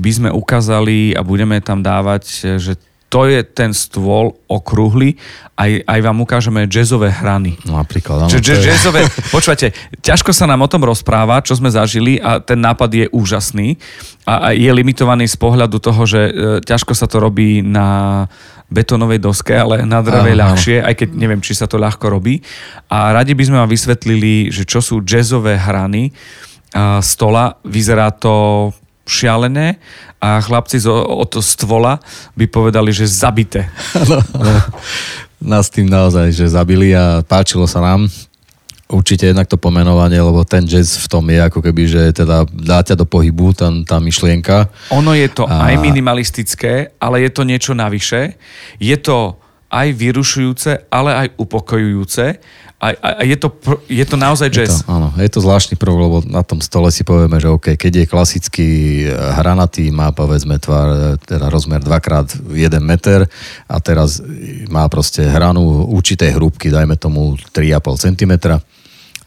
by 0.00 0.10
sme 0.10 0.28
ukázali 0.32 1.12
a 1.12 1.20
budeme 1.20 1.60
tam 1.60 1.84
dávať, 1.84 2.56
že 2.56 2.80
to 3.08 3.24
je 3.24 3.40
ten 3.40 3.72
stôl 3.72 4.36
okrúhly, 4.44 5.16
aj, 5.56 5.80
aj 5.88 6.00
vám 6.04 6.18
ukážeme 6.20 6.68
jazzové 6.68 7.08
hrany. 7.08 7.56
No, 7.64 7.80
napríklad, 7.80 8.28
áno. 8.28 8.30
Je- 8.30 8.44
jazzové, 8.44 9.08
počúvate, 9.34 9.72
ťažko 10.04 10.36
sa 10.36 10.44
nám 10.44 10.60
o 10.60 10.68
tom 10.68 10.84
rozpráva, 10.84 11.40
čo 11.40 11.56
sme 11.56 11.72
zažili 11.72 12.20
a 12.20 12.38
ten 12.44 12.60
nápad 12.60 12.90
je 12.92 13.06
úžasný 13.08 13.80
a, 14.28 14.52
a 14.52 14.56
je 14.56 14.68
limitovaný 14.68 15.24
z 15.24 15.40
pohľadu 15.40 15.80
toho, 15.80 16.04
že 16.04 16.20
e, 16.20 16.32
ťažko 16.60 16.92
sa 16.92 17.08
to 17.08 17.16
robí 17.16 17.64
na 17.64 18.28
betónovej 18.68 19.24
doske, 19.24 19.56
ale 19.56 19.88
na 19.88 20.04
dreve 20.04 20.36
áno. 20.36 20.44
ľahšie, 20.44 20.84
aj 20.84 20.94
keď 21.00 21.08
neviem, 21.16 21.40
či 21.40 21.56
sa 21.56 21.64
to 21.64 21.80
ľahko 21.80 22.12
robí. 22.12 22.44
A 22.92 23.16
radi 23.16 23.32
by 23.32 23.42
sme 23.48 23.56
vám 23.64 23.72
vysvetlili, 23.72 24.52
že 24.52 24.68
čo 24.68 24.84
sú 24.84 25.00
jazzové 25.00 25.56
hrany 25.56 26.12
a, 26.76 27.00
stola. 27.00 27.56
Vyzerá 27.64 28.12
to 28.12 28.68
šialené 29.08 29.80
a 30.20 30.38
chlapci 30.44 30.84
od 30.92 31.32
stvola 31.40 31.96
by 32.36 32.44
povedali, 32.46 32.92
že 32.92 33.08
zabité. 33.08 33.72
Áno. 33.96 34.20
Nás 35.38 35.70
tým 35.70 35.86
naozaj, 35.88 36.34
že 36.34 36.50
zabili 36.50 36.92
a 36.92 37.24
páčilo 37.24 37.64
sa 37.64 37.80
nám. 37.80 38.10
Určite 38.88 39.28
jednak 39.28 39.44
to 39.46 39.60
pomenovanie, 39.60 40.16
lebo 40.16 40.48
ten 40.48 40.64
jazz 40.64 40.96
v 40.96 41.06
tom 41.12 41.24
je 41.28 41.38
ako 41.44 41.60
keby, 41.60 41.82
že 41.84 42.02
teda 42.10 42.48
dá 42.48 42.80
ťa 42.80 42.96
do 42.96 43.04
pohybu, 43.04 43.52
tam, 43.52 43.84
tá 43.84 44.00
myšlienka. 44.00 44.72
Ono 44.96 45.12
je 45.12 45.28
to 45.28 45.44
A- 45.44 45.68
aj 45.70 45.76
minimalistické, 45.78 46.96
ale 46.96 47.20
je 47.22 47.30
to 47.30 47.44
niečo 47.44 47.76
navyše. 47.76 48.40
Je 48.80 48.96
to 48.96 49.36
aj 49.68 49.92
vyrušujúce, 49.92 50.88
ale 50.88 51.10
aj 51.12 51.28
upokojujúce. 51.36 52.40
A, 52.78 52.94
a, 52.94 53.08
a 53.18 53.22
je, 53.26 53.34
to, 53.34 53.50
je 53.90 54.06
to 54.06 54.14
naozaj 54.14 54.54
Je 54.54 54.62
jazz. 54.62 54.86
to, 54.86 54.94
áno, 54.94 55.10
je 55.18 55.26
to 55.26 55.42
zvláštny 55.42 55.74
prvok, 55.74 55.98
lebo 55.98 56.18
na 56.30 56.46
tom 56.46 56.62
stole 56.62 56.94
si 56.94 57.02
povieme, 57.02 57.42
že 57.42 57.50
OK, 57.50 57.74
keď 57.74 58.06
je 58.06 58.06
klasický 58.06 58.70
eh, 59.02 59.10
hranatý, 59.10 59.90
má 59.90 60.14
povedzme 60.14 60.62
tvar, 60.62 60.86
eh, 60.86 60.98
teda 61.18 61.50
rozmer 61.50 61.82
2x1 61.82 62.78
meter 62.78 63.26
a 63.66 63.76
teraz 63.82 64.22
má 64.70 64.86
proste 64.86 65.26
hranu 65.26 65.90
určitej 65.90 66.38
hrúbky, 66.38 66.70
dajme 66.70 66.94
tomu 66.94 67.34
3,5 67.50 67.98
cm. 67.98 68.32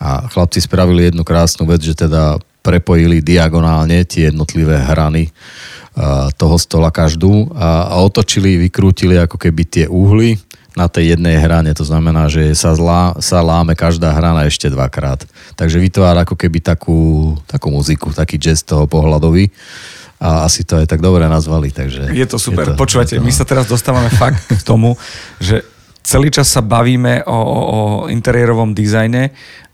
A 0.02 0.32
chlapci 0.32 0.64
spravili 0.64 1.12
jednu 1.12 1.28
krásnu 1.28 1.68
vec, 1.68 1.84
že 1.84 1.94
teda 1.94 2.40
prepojili 2.64 3.20
diagonálne 3.20 4.08
tie 4.08 4.32
jednotlivé 4.32 4.80
hrany 4.80 5.28
a, 5.28 6.32
toho 6.40 6.56
stola 6.56 6.88
každú 6.88 7.52
a, 7.52 7.92
a 7.92 7.96
otočili, 8.00 8.56
vykrútili 8.64 9.20
ako 9.20 9.36
keby 9.36 9.62
tie 9.68 9.86
uhly 9.92 10.40
na 10.72 10.88
tej 10.88 11.16
jednej 11.16 11.36
hrane. 11.36 11.72
To 11.76 11.84
znamená, 11.84 12.32
že 12.32 12.56
sa, 12.56 12.72
zlá, 12.72 13.20
sa 13.20 13.44
láme 13.44 13.76
každá 13.76 14.12
hrana 14.16 14.48
ešte 14.48 14.72
dvakrát. 14.72 15.28
Takže 15.60 15.78
vytvára 15.78 16.24
ako 16.24 16.40
keby 16.40 16.64
takú, 16.64 17.34
takú 17.44 17.68
muziku, 17.70 18.12
taký 18.12 18.40
jazz 18.40 18.64
toho 18.64 18.88
pohľadový. 18.88 19.52
A 20.22 20.46
asi 20.46 20.62
to 20.62 20.78
aj 20.78 20.86
tak 20.86 21.02
dobre 21.02 21.26
nazvali. 21.26 21.74
Takže 21.74 22.14
Je 22.14 22.24
to 22.30 22.38
super. 22.38 22.62
je 22.62 22.68
to- 22.72 22.80
Počúvate, 22.80 23.18
je 23.18 23.20
to- 23.20 23.26
my 23.26 23.34
sa 23.34 23.42
teraz 23.42 23.66
dostávame 23.66 24.08
fakt 24.14 24.38
k 24.48 24.62
tomu, 24.62 24.94
že 25.42 25.66
celý 26.04 26.34
čas 26.34 26.50
sa 26.50 26.62
bavíme 26.66 27.24
o, 27.26 27.32
o, 27.32 27.60
o 27.62 27.80
interiérovom 28.10 28.74
dizajne 28.74 29.32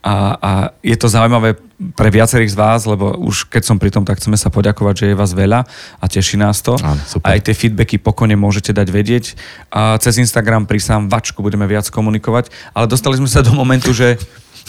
a, 0.07 0.15
a 0.39 0.51
je 0.79 0.95
to 0.95 1.11
zaujímavé 1.11 1.59
pre 1.93 2.09
viacerých 2.09 2.53
z 2.53 2.57
vás, 2.57 2.81
lebo 2.89 3.13
už 3.21 3.53
keď 3.53 3.63
som 3.67 3.77
pri 3.77 3.93
tom, 3.93 4.01
tak 4.01 4.17
chceme 4.17 4.33
sa 4.33 4.49
poďakovať, 4.49 4.93
že 4.97 5.05
je 5.13 5.19
vás 5.19 5.31
veľa 5.35 5.61
a 6.01 6.05
teší 6.09 6.41
nás 6.41 6.63
to. 6.65 6.73
Áno, 6.81 6.97
super. 7.05 7.27
Aj 7.27 7.37
tie 7.37 7.53
feedbacky 7.53 8.01
pokojne 8.01 8.33
môžete 8.33 8.73
dať 8.73 8.87
vedieť. 8.89 9.25
A 9.69 10.01
cez 10.01 10.17
Instagram 10.17 10.65
pri 10.65 10.81
sám 10.81 11.05
vačku 11.05 11.45
budeme 11.45 11.69
viac 11.69 11.85
komunikovať, 11.91 12.49
ale 12.73 12.89
dostali 12.89 13.21
sme 13.21 13.29
sa 13.29 13.45
do 13.45 13.53
momentu, 13.53 13.93
že 13.93 14.17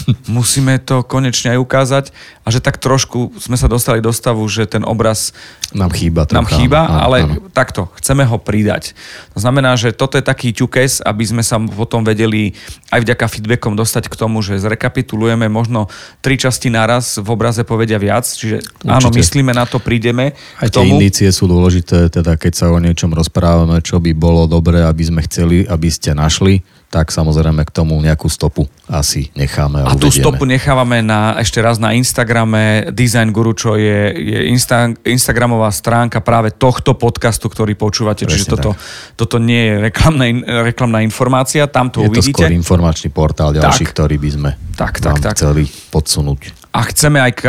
musíme 0.36 0.78
to 0.80 1.02
konečne 1.04 1.56
aj 1.56 1.58
ukázať 1.60 2.04
a 2.44 2.48
že 2.48 2.64
tak 2.64 2.80
trošku 2.80 3.36
sme 3.36 3.60
sa 3.60 3.68
dostali 3.68 4.00
do 4.00 4.08
stavu, 4.14 4.40
že 4.48 4.64
ten 4.64 4.82
obraz 4.84 5.36
Nám 5.76 5.92
chýba 5.92 6.24
trocha. 6.24 6.38
nám 6.40 6.46
chýba, 6.48 6.80
áno, 6.88 6.98
ale 7.04 7.16
áno. 7.28 7.34
takto, 7.52 7.92
chceme 8.00 8.24
ho 8.24 8.40
pridať. 8.40 8.96
To 9.36 9.38
znamená, 9.44 9.76
že 9.76 9.92
toto 9.92 10.16
je 10.16 10.24
taký 10.24 10.56
ťukes, 10.56 11.04
aby 11.04 11.24
sme 11.28 11.42
sa 11.44 11.60
potom 11.60 12.00
vedeli 12.06 12.56
aj 12.88 13.04
vďaka 13.04 13.26
feedbackom 13.28 13.76
dostať 13.76 14.08
k 14.08 14.14
tomu, 14.16 14.40
že 14.40 14.56
zrekapitulujeme 14.56 15.50
možno 15.52 15.92
tri 16.24 16.40
časti 16.40 16.72
naraz, 16.72 17.20
v 17.20 17.28
obraze 17.28 17.62
povedia 17.68 18.00
viac, 18.00 18.24
čiže 18.24 18.64
áno, 18.88 19.12
Určite. 19.12 19.20
myslíme 19.20 19.52
na 19.52 19.68
to, 19.68 19.76
prídeme 19.76 20.32
Aj 20.56 20.72
tie 20.72 20.88
indície 20.88 21.28
sú 21.28 21.44
dôležité, 21.44 22.08
teda 22.08 22.40
keď 22.40 22.52
sa 22.56 22.66
o 22.72 22.78
niečom 22.80 23.12
rozprávame, 23.12 23.84
čo 23.84 24.00
by 24.00 24.16
bolo 24.16 24.48
dobré, 24.48 24.80
aby 24.80 25.04
sme 25.04 25.20
chceli, 25.28 25.68
aby 25.68 25.88
ste 25.92 26.16
našli, 26.16 26.64
tak 26.88 27.12
samozrejme 27.12 27.68
k 27.68 27.70
tomu 27.70 28.00
nejakú 28.00 28.32
stopu 28.32 28.64
asi 28.88 29.28
necháme 29.36 29.84
a, 29.84 29.92
A 29.92 30.00
tú 30.00 30.08
stopu 30.08 30.48
nechávame 30.48 31.04
na, 31.04 31.36
ešte 31.36 31.60
raz 31.60 31.76
na 31.76 31.92
Instagrame 31.92 32.88
Design 32.96 33.28
Guru, 33.28 33.52
čo 33.52 33.76
je, 33.76 34.16
je 34.16 34.38
Insta, 34.48 34.88
Instagramová 35.04 35.68
stránka 35.68 36.24
práve 36.24 36.48
tohto 36.48 36.96
podcastu, 36.96 37.52
ktorý 37.52 37.76
počúvate. 37.76 38.24
Čiže 38.24 38.48
Presne 38.48 38.52
toto, 38.56 38.70
toto 39.20 39.36
nie 39.36 39.68
je 39.68 39.74
reklamná, 39.92 40.24
reklamná 40.64 41.04
informácia, 41.04 41.68
tam 41.68 41.92
to 41.92 42.00
Je 42.00 42.08
to 42.08 42.24
uvidíte. 42.24 42.40
skôr 42.40 42.56
informačný 42.56 43.12
portál 43.12 43.52
ďalší, 43.52 43.84
Tak. 43.84 43.92
ktorý 43.92 44.16
by 44.16 44.30
sme 44.32 44.50
Tak, 44.72 45.04
tak, 45.04 45.20
tak. 45.20 45.36
chceli 45.36 45.68
podsunúť. 45.92 46.57
A 46.68 46.80
chceme 46.88 47.18
aj 47.18 47.42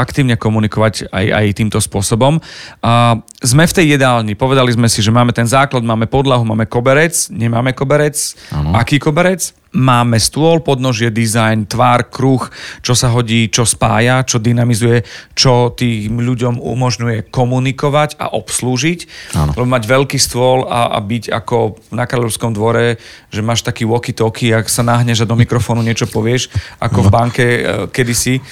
aktívne 0.00 0.34
komunikovať 0.40 1.12
aj, 1.12 1.26
aj 1.28 1.46
týmto 1.54 1.78
spôsobom. 1.78 2.40
A 2.82 3.20
sme 3.44 3.68
v 3.68 3.76
tej 3.76 3.86
jedálni, 3.96 4.32
povedali 4.34 4.72
sme 4.72 4.88
si, 4.88 5.04
že 5.04 5.14
máme 5.14 5.30
ten 5.30 5.46
základ, 5.46 5.84
máme 5.84 6.08
podlahu, 6.08 6.42
máme 6.42 6.66
koberec, 6.66 7.14
nemáme 7.30 7.76
koberec. 7.76 8.16
Áno. 8.50 8.74
Aký 8.74 8.98
koberec? 8.98 9.54
Máme 9.72 10.20
stôl, 10.20 10.60
podnožie, 10.60 11.08
dizajn, 11.08 11.64
tvár, 11.64 12.12
kruh, 12.12 12.44
čo 12.84 12.92
sa 12.92 13.08
hodí, 13.08 13.48
čo 13.48 13.64
spája, 13.64 14.20
čo 14.20 14.36
dynamizuje, 14.36 15.00
čo 15.32 15.72
tým 15.72 16.20
ľuďom 16.20 16.60
umožňuje 16.60 17.32
komunikovať 17.32 18.20
a 18.20 18.36
obslúžiť. 18.36 19.32
Áno. 19.32 19.56
Lebo 19.56 19.64
mať 19.64 19.88
veľký 19.88 20.18
stôl 20.20 20.68
a, 20.68 20.92
a 20.92 20.98
byť 21.00 21.32
ako 21.32 21.80
na 21.96 22.04
kráľovskom 22.04 22.52
dvore, 22.52 23.00
že 23.32 23.40
máš 23.40 23.64
taký 23.64 23.88
walkie-talkie, 23.88 24.52
ak 24.52 24.68
sa 24.68 24.84
nahneš 24.84 25.24
a 25.24 25.30
do 25.30 25.40
mikrofónu 25.40 25.80
niečo 25.80 26.04
povieš, 26.04 26.52
ako 26.76 27.08
v 27.08 27.08
banke 27.08 27.44
e, 27.44 27.60
kedysi 27.88 28.44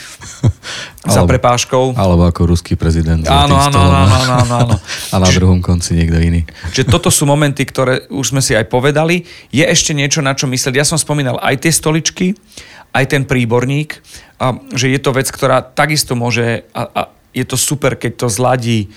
za 1.05 1.21
Alebo- 1.21 1.37
prepážkou. 1.37 1.85
Alebo 2.01 2.25
ako 2.29 2.57
ruský 2.57 2.81
prezident. 2.81 3.21
Áno, 3.29 3.61
áno, 3.61 3.77
áno, 3.77 4.09
áno, 4.09 4.35
áno, 4.41 4.55
áno. 4.65 4.77
A 5.13 5.17
na 5.21 5.29
druhom 5.29 5.61
konci 5.61 6.01
niekto 6.01 6.17
iný. 6.17 6.49
Čiže 6.73 6.89
toto 6.89 7.13
sú 7.13 7.29
momenty, 7.29 7.69
ktoré 7.69 8.09
už 8.09 8.33
sme 8.33 8.41
si 8.41 8.57
aj 8.57 8.73
povedali. 8.73 9.29
Je 9.53 9.65
ešte 9.65 9.93
niečo, 9.93 10.25
na 10.25 10.33
čo 10.33 10.49
myslieť. 10.49 10.81
Ja 10.81 10.89
som 10.89 10.97
spomínal 11.11 11.43
aj 11.43 11.67
tie 11.67 11.75
stoličky, 11.75 12.39
aj 12.95 13.05
ten 13.11 13.27
príborník, 13.27 13.99
a, 14.39 14.55
že 14.71 14.95
je 14.95 15.01
to 15.03 15.11
vec, 15.11 15.27
ktorá 15.27 15.59
takisto 15.59 16.15
môže, 16.15 16.63
a, 16.71 16.87
a 16.87 17.03
je 17.35 17.43
to 17.43 17.59
super, 17.59 17.99
keď 17.99 18.13
to 18.15 18.27
zladí 18.31 18.95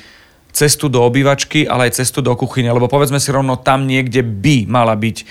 cestu 0.54 0.86
do 0.86 1.02
obývačky, 1.02 1.66
ale 1.66 1.90
aj 1.90 1.98
cestu 1.98 2.22
do 2.22 2.30
kuchyne, 2.38 2.70
lebo 2.70 2.86
povedzme 2.86 3.18
si 3.18 3.34
rovno, 3.34 3.58
tam 3.58 3.90
niekde 3.90 4.22
by 4.22 4.70
mala 4.70 4.94
byť 4.94 5.18
e, 5.18 5.26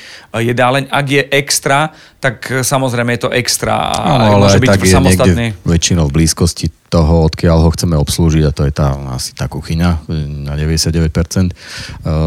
jedáleň. 0.51 0.91
Ak 0.91 1.07
je 1.07 1.23
extra, 1.31 1.95
tak 2.19 2.43
e, 2.51 2.67
samozrejme 2.67 3.15
je 3.15 3.21
to 3.23 3.31
extra 3.31 3.95
a 3.95 4.19
Áno, 4.19 4.43
ale 4.43 4.51
môže 4.51 4.59
byť 4.59 4.69
tak 4.75 4.83
samostatný. 4.83 5.47
väčšinou 5.63 6.11
v 6.11 6.13
blízkosti 6.19 6.75
toho, 6.91 7.31
odkiaľ 7.31 7.59
ho 7.63 7.71
chceme 7.71 7.95
obslúžiť 8.03 8.43
a 8.45 8.53
to 8.53 8.67
je 8.67 8.73
tá 8.75 8.99
asi 9.15 9.33
tá 9.39 9.47
kuchyňa 9.47 10.11
e, 10.11 10.27
na 10.51 10.59
99%. 10.59 11.55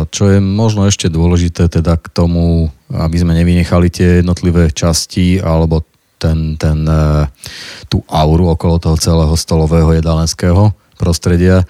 Čo 0.09 0.23
je 0.31 0.39
možno 0.39 0.87
ešte 0.87 1.11
dôležité 1.11 1.67
teda 1.67 1.99
k 1.99 2.07
tomu, 2.15 2.71
aby 2.95 3.17
sme 3.19 3.35
nevynechali 3.35 3.91
tie 3.91 4.23
jednotlivé 4.23 4.71
časti 4.71 5.43
alebo 5.43 5.83
ten, 6.15 6.55
ten, 6.55 6.87
tú 7.91 7.99
auru 8.07 8.55
okolo 8.55 8.79
toho 8.79 8.95
celého 8.95 9.35
stolového 9.35 9.91
jedalenského 9.99 10.71
prostredia. 10.97 11.63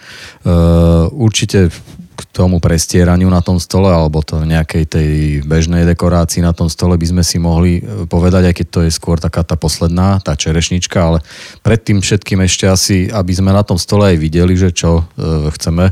Určite 1.11 1.69
k 2.15 2.21
tomu 2.31 2.63
prestieraniu 2.63 3.27
na 3.27 3.43
tom 3.43 3.59
stole 3.59 3.91
alebo 3.91 4.23
to 4.23 4.39
nejakej 4.39 4.83
tej 4.87 5.09
bežnej 5.43 5.83
dekorácii 5.83 6.39
na 6.39 6.55
tom 6.55 6.71
stole 6.71 6.95
by 6.95 7.07
sme 7.11 7.23
si 7.27 7.35
mohli 7.35 7.83
e, 7.83 8.07
povedať, 8.07 8.51
aj 8.51 8.55
keď 8.55 8.67
to 8.71 8.79
je 8.87 8.91
skôr 8.91 9.19
taká 9.19 9.43
tá 9.43 9.59
posledná, 9.59 10.23
tá 10.23 10.31
čerešnička, 10.39 10.95
ale 10.95 11.19
predtým 11.59 11.99
všetkým 11.99 12.39
ešte 12.47 12.65
asi, 12.71 12.97
aby 13.11 13.33
sme 13.35 13.51
na 13.51 13.67
tom 13.67 13.75
stole 13.75 14.15
aj 14.15 14.17
videli, 14.17 14.55
že 14.55 14.71
čo 14.71 15.03
e, 15.03 15.51
chceme. 15.59 15.91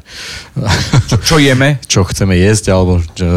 Čo, 1.12 1.16
čo 1.20 1.36
jeme? 1.44 1.80
čo 1.92 2.08
chceme 2.08 2.40
jesť 2.40 2.72
alebo 2.72 3.04
čo, 3.04 3.28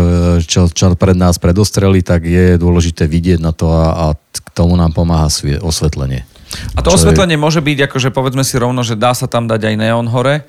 čo, 0.47 0.61
čo 0.71 0.95
pred 0.95 1.19
nás 1.19 1.43
predostreli, 1.43 2.07
tak 2.07 2.23
je 2.23 2.55
dôležité 2.55 3.11
vidieť 3.11 3.43
na 3.43 3.51
to 3.51 3.67
a, 3.75 3.87
a 3.91 4.07
k 4.15 4.49
tomu 4.55 4.79
nám 4.79 4.95
pomáha 4.95 5.27
osvetlenie. 5.61 6.36
A 6.77 6.85
to 6.85 6.93
osvetlenie 6.93 7.37
je... 7.37 7.43
môže 7.43 7.61
byť, 7.65 7.89
akože 7.91 8.09
povedzme 8.13 8.45
si 8.45 8.57
rovno, 8.61 8.85
že 8.85 8.97
dá 8.99 9.17
sa 9.17 9.27
tam 9.27 9.49
dať 9.49 9.73
aj 9.73 9.75
neon 9.81 10.07
hore, 10.09 10.45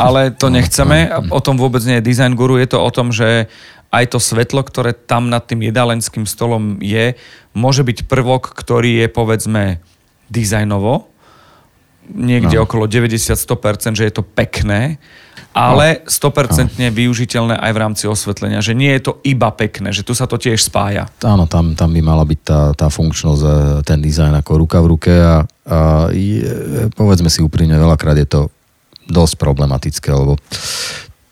ale 0.00 0.34
to 0.34 0.50
nechceme. 0.50 1.10
O 1.30 1.40
tom 1.40 1.56
vôbec 1.56 1.80
nie 1.86 2.02
je 2.02 2.06
design 2.06 2.34
guru, 2.34 2.58
je 2.58 2.74
to 2.74 2.78
o 2.82 2.90
tom, 2.90 3.14
že 3.14 3.46
aj 3.94 4.10
to 4.10 4.18
svetlo, 4.18 4.66
ktoré 4.66 4.90
tam 4.90 5.30
nad 5.30 5.46
tým 5.46 5.62
jedalenským 5.62 6.26
stolom 6.26 6.82
je, 6.82 7.14
môže 7.54 7.86
byť 7.86 8.10
prvok, 8.10 8.50
ktorý 8.50 9.06
je 9.06 9.08
povedzme 9.08 9.78
dizajnovo, 10.26 11.13
niekde 12.12 12.60
no. 12.60 12.68
okolo 12.68 12.84
90-100%, 12.84 13.96
že 13.96 14.04
je 14.08 14.14
to 14.14 14.24
pekné, 14.24 15.00
ale 15.54 16.02
100% 16.02 16.74
no. 16.74 16.90
využiteľné 16.90 17.54
aj 17.54 17.70
v 17.70 17.78
rámci 17.78 18.04
osvetlenia, 18.10 18.58
že 18.58 18.74
nie 18.74 18.90
je 18.98 19.08
to 19.08 19.12
iba 19.22 19.48
pekné, 19.54 19.94
že 19.94 20.02
tu 20.02 20.10
sa 20.10 20.26
to 20.26 20.34
tiež 20.34 20.58
spája. 20.58 21.06
Áno, 21.22 21.46
tam, 21.46 21.78
tam 21.78 21.94
by 21.94 22.00
mala 22.02 22.26
byť 22.26 22.40
tá, 22.42 22.60
tá 22.74 22.86
funkčnosť, 22.90 23.42
e, 23.42 23.52
ten 23.86 24.02
dizajn 24.02 24.34
ako 24.42 24.52
ruka 24.58 24.82
v 24.82 24.90
ruke 24.90 25.14
a, 25.14 25.46
a 25.46 25.78
je, 26.10 26.42
povedzme 26.92 27.30
si 27.30 27.38
úprimne, 27.38 27.78
veľakrát 27.78 28.18
je 28.18 28.28
to 28.28 28.40
dosť 29.06 29.38
problematické, 29.38 30.10
lebo 30.10 30.34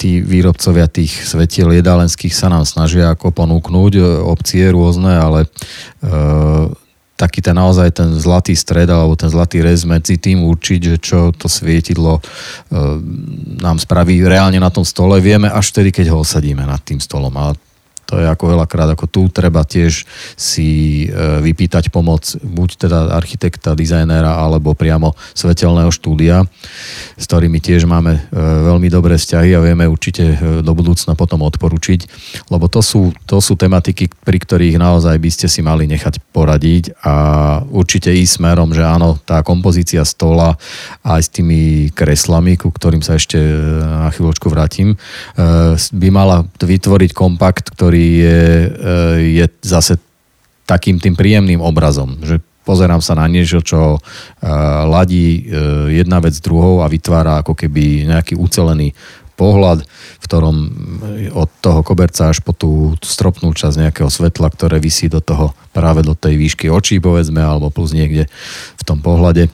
tí 0.02 0.18
výrobcovia 0.18 0.90
tých 0.90 1.14
svetiel 1.22 1.78
jedálenských 1.78 2.34
sa 2.34 2.50
nám 2.50 2.66
snažia 2.66 3.14
ako 3.14 3.30
ponúknuť 3.30 3.92
e, 3.98 4.02
opcie 4.22 4.66
rôzne, 4.70 5.18
ale 5.18 5.46
e, 5.46 5.48
taký 7.22 7.38
ten 7.38 7.54
naozaj 7.54 7.94
ten 7.94 8.10
zlatý 8.18 8.58
stred 8.58 8.90
alebo 8.90 9.14
ten 9.14 9.30
zlatý 9.30 9.62
rez 9.62 9.86
medzi 9.86 10.18
tým 10.18 10.42
určiť, 10.42 10.80
že 10.82 10.96
čo 10.98 11.30
to 11.30 11.46
svietidlo 11.46 12.18
e, 12.18 12.22
nám 13.62 13.78
spraví 13.78 14.26
reálne 14.26 14.58
na 14.58 14.74
tom 14.74 14.82
stole, 14.82 15.22
vieme 15.22 15.46
až 15.46 15.70
vtedy, 15.70 15.94
keď 15.94 16.10
ho 16.10 16.26
osadíme 16.26 16.66
nad 16.66 16.82
tým 16.82 16.98
stolom. 16.98 17.30
Ale 17.38 17.54
to 18.12 18.20
je 18.20 18.28
ako 18.28 18.52
veľakrát, 18.52 18.92
ako 18.92 19.08
tu 19.08 19.22
treba 19.32 19.64
tiež 19.64 20.04
si 20.36 21.08
e, 21.08 21.40
vypýtať 21.40 21.88
pomoc 21.88 22.36
buď 22.44 22.84
teda 22.84 22.98
architekta, 23.16 23.72
dizajnéra 23.72 24.36
alebo 24.36 24.76
priamo 24.76 25.16
svetelného 25.32 25.88
štúdia, 25.88 26.44
s 27.16 27.24
ktorými 27.24 27.56
tiež 27.64 27.88
máme 27.88 28.20
e, 28.20 28.20
veľmi 28.36 28.92
dobré 28.92 29.16
vzťahy 29.16 29.56
a 29.56 29.64
vieme 29.64 29.88
určite 29.88 30.24
e, 30.28 30.36
do 30.60 30.72
budúcna 30.76 31.16
potom 31.16 31.40
odporučiť, 31.40 32.00
lebo 32.52 32.68
to 32.68 32.84
sú, 32.84 33.16
to 33.24 33.40
sú 33.40 33.56
tematiky, 33.56 34.12
pri 34.12 34.36
ktorých 34.36 34.76
naozaj 34.76 35.16
by 35.16 35.30
ste 35.32 35.48
si 35.48 35.64
mali 35.64 35.88
nechať 35.88 36.20
poradiť 36.36 37.00
a 37.00 37.14
určite 37.64 38.12
ísť 38.12 38.44
smerom, 38.44 38.76
že 38.76 38.84
áno, 38.84 39.16
tá 39.24 39.40
kompozícia 39.40 40.04
stola 40.04 40.60
aj 41.00 41.20
s 41.24 41.32
tými 41.32 41.88
kreslami, 41.96 42.60
ku 42.60 42.68
ktorým 42.68 43.00
sa 43.00 43.16
ešte 43.16 43.40
na 43.80 44.12
chvíľočku 44.12 44.52
vrátim, 44.52 45.00
by 45.92 46.08
mala 46.12 46.44
vytvoriť 46.60 47.10
kompakt, 47.16 47.72
ktorý 47.72 48.01
je, 48.02 48.42
eh, 48.66 49.16
je 49.42 49.46
zase 49.62 49.98
takým 50.66 50.98
tým 51.02 51.18
príjemným 51.18 51.58
obrazom, 51.58 52.18
že 52.22 52.38
pozerám 52.62 53.02
sa 53.02 53.18
na 53.18 53.26
niečo, 53.26 53.58
čo 53.58 53.98
uh, 53.98 54.00
ladí 54.86 55.50
uh, 55.50 55.90
jedna 55.90 56.22
vec 56.22 56.38
druhou 56.38 56.78
a 56.80 56.86
vytvára 56.86 57.42
ako 57.42 57.58
keby 57.58 58.06
nejaký 58.06 58.38
ucelený 58.38 58.94
pohľad, 59.34 59.82
v 60.22 60.24
ktorom 60.30 60.56
od 61.34 61.50
toho 61.58 61.82
koberca 61.82 62.30
až 62.30 62.38
po 62.44 62.54
tú 62.54 62.94
stropnú 63.02 63.50
časť 63.50 63.90
nejakého 63.90 64.06
svetla, 64.06 64.54
ktoré 64.54 64.78
vysí 64.78 65.10
do 65.10 65.18
toho, 65.18 65.50
práve 65.74 66.06
do 66.06 66.14
tej 66.14 66.38
výšky 66.38 66.70
očí, 66.70 67.02
povedzme, 67.02 67.42
alebo 67.42 67.74
plus 67.74 67.90
niekde 67.90 68.30
v 68.78 68.82
tom 68.86 69.02
pohľade, 69.02 69.50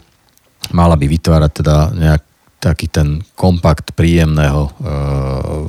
mala 0.76 0.98
by 0.98 1.08
vytvárať 1.08 1.64
teda 1.64 1.76
nejak 1.96 2.22
taký 2.58 2.90
ten 2.90 3.22
kompakt 3.38 3.94
príjemného 3.94 4.62
uh, 4.66 5.64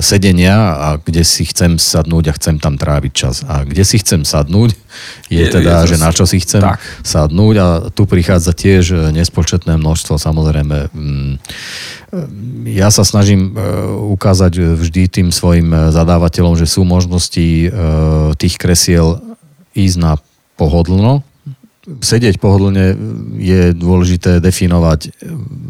sedenia 0.00 0.56
a 0.72 0.88
kde 0.96 1.20
si 1.20 1.44
chcem 1.44 1.76
sadnúť 1.76 2.32
a 2.32 2.36
chcem 2.40 2.56
tam 2.56 2.80
tráviť 2.80 3.12
čas. 3.12 3.44
A 3.44 3.68
kde 3.68 3.84
si 3.84 4.00
chcem 4.00 4.24
sadnúť, 4.24 4.72
je, 5.28 5.44
je 5.44 5.52
teda, 5.52 5.84
je 5.84 5.92
že 5.92 5.96
na 6.00 6.08
čo 6.08 6.24
si 6.24 6.40
chcem 6.40 6.64
tak. 6.64 6.80
sadnúť 7.04 7.54
a 7.60 7.68
tu 7.92 8.08
prichádza 8.08 8.56
tiež 8.56 9.12
nespočetné 9.12 9.76
množstvo, 9.76 10.16
samozrejme. 10.16 10.88
Mm, 10.96 11.32
ja 12.72 12.88
sa 12.88 13.04
snažím 13.04 13.52
e, 13.52 13.60
ukázať 14.16 14.80
vždy 14.80 15.02
tým 15.12 15.28
svojim 15.28 15.92
zadávateľom, 15.92 16.56
že 16.56 16.68
sú 16.68 16.84
možnosti 16.88 17.40
e, 17.40 17.68
tých 18.36 18.56
kresiel 18.56 19.20
ísť 19.76 19.96
na 20.00 20.12
pohodlno, 20.56 21.24
sedieť 21.82 22.38
pohodlne 22.38 22.94
je 23.38 23.74
dôležité 23.74 24.38
definovať. 24.38 25.14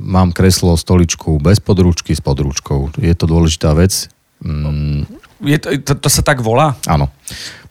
Mám 0.05 0.37
kreslo, 0.37 0.77
stoličku 0.77 1.41
bez 1.41 1.59
područky 1.59 2.13
s 2.13 2.21
područkou. 2.21 2.93
Je 3.01 3.15
to 3.17 3.25
dôležitá 3.25 3.73
vec. 3.73 4.13
Mm. 4.45 5.09
Je 5.43 5.59
to, 5.59 5.75
to, 5.83 5.93
to 5.97 6.09
sa 6.13 6.23
tak 6.23 6.45
volá? 6.45 6.77
Áno. 6.87 7.11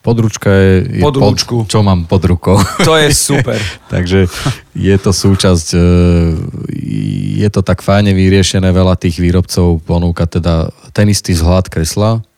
Područka 0.02 0.50
je, 0.50 0.98
je 0.98 1.02
pod 1.02 1.14
rúčku. 1.14 1.62
čo 1.70 1.86
mám 1.86 2.10
pod 2.10 2.26
rukou. 2.26 2.58
To 2.82 2.98
je 2.98 3.14
super. 3.30 3.56
Takže 3.86 4.26
je 4.74 4.96
to 4.98 5.10
súčasť, 5.14 5.68
e, 5.78 5.86
je 7.38 7.48
to 7.54 7.62
tak 7.62 7.86
fajne 7.86 8.10
vyriešené, 8.10 8.74
veľa 8.74 8.98
tých 8.98 9.22
výrobcov 9.22 9.78
ponúka 9.86 10.26
teda 10.26 10.74
ten 10.90 11.06
istý 11.06 11.38
vzhľad 11.38 11.70
kresla, 11.70 12.18
E, 12.18 12.31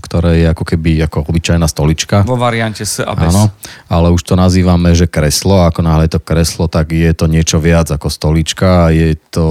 ktoré 0.00 0.44
je 0.44 0.46
ako 0.50 0.64
keby 0.64 1.04
ako 1.06 1.28
obyčajná 1.28 1.66
stolička. 1.68 2.22
Vo 2.24 2.40
variante 2.40 2.84
S 2.84 3.02
a 3.04 3.12
bez. 3.14 3.32
Áno, 3.32 3.52
ale 3.88 4.08
už 4.12 4.22
to 4.24 4.34
nazývame, 4.38 4.92
že 4.96 5.10
kreslo, 5.10 5.64
ako 5.64 5.80
náhle 5.84 6.06
to 6.08 6.18
kreslo, 6.20 6.66
tak 6.66 6.92
je 6.92 7.10
to 7.12 7.30
niečo 7.30 7.60
viac 7.60 7.90
ako 7.90 8.08
stolička 8.08 8.90
je 8.90 9.16
to, 9.30 9.44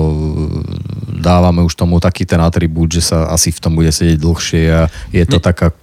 dávame 1.20 1.62
už 1.66 1.76
tomu 1.76 2.00
taký 2.00 2.24
ten 2.26 2.40
atribút, 2.40 2.92
že 2.92 3.04
sa 3.04 3.30
asi 3.32 3.50
v 3.52 3.60
tom 3.60 3.74
bude 3.76 3.92
sedieť 3.92 4.18
dlhšie 4.20 4.64
a 4.72 4.82
je 5.12 5.24
to 5.26 5.38
ne. 5.40 5.44
taká 5.44 5.74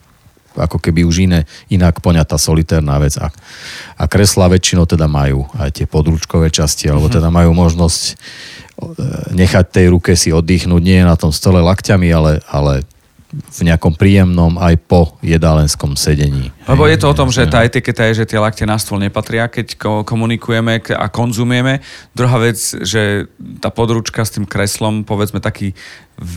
ako 0.56 0.80
keby 0.80 1.04
už 1.04 1.28
iné, 1.28 1.44
inak 1.68 2.00
poňatá 2.00 2.40
solitérna 2.40 2.96
vec. 2.96 3.20
A, 3.20 3.28
a 4.00 4.04
kreslá 4.08 4.48
väčšinou 4.48 4.88
teda 4.88 5.04
majú 5.04 5.44
aj 5.52 5.76
tie 5.76 5.84
područkové 5.84 6.48
časti, 6.48 6.88
alebo 6.88 7.12
mhm. 7.12 7.14
teda 7.20 7.28
majú 7.28 7.52
možnosť 7.52 8.02
e, 8.08 8.14
nechať 9.36 9.64
tej 9.68 9.86
ruke 9.92 10.16
si 10.16 10.32
oddychnúť, 10.32 10.80
nie 10.80 11.04
na 11.04 11.12
tom 11.20 11.28
stole 11.28 11.60
lakťami, 11.60 12.08
ale, 12.08 12.40
ale 12.48 12.88
v 13.32 13.60
nejakom 13.66 13.98
príjemnom 13.98 14.54
aj 14.58 14.74
po 14.86 15.18
jedálenskom 15.18 15.98
sedení. 15.98 16.54
Lebo 16.70 16.86
je 16.86 16.98
to 16.98 17.10
o 17.10 17.18
tom, 17.18 17.34
že 17.34 17.50
tá 17.50 17.66
etiketa 17.66 18.06
je, 18.10 18.22
že 18.22 18.28
tie 18.30 18.38
lakte 18.38 18.62
na 18.62 18.78
stôl 18.78 19.02
nepatria, 19.02 19.50
keď 19.50 19.78
komunikujeme 20.06 20.78
a 20.94 21.06
konzumujeme. 21.10 21.82
Druhá 22.14 22.38
vec, 22.38 22.58
že 22.58 23.26
tá 23.58 23.70
područka 23.70 24.22
s 24.22 24.34
tým 24.34 24.46
kreslom, 24.46 25.02
povedzme 25.02 25.42
taký 25.42 25.74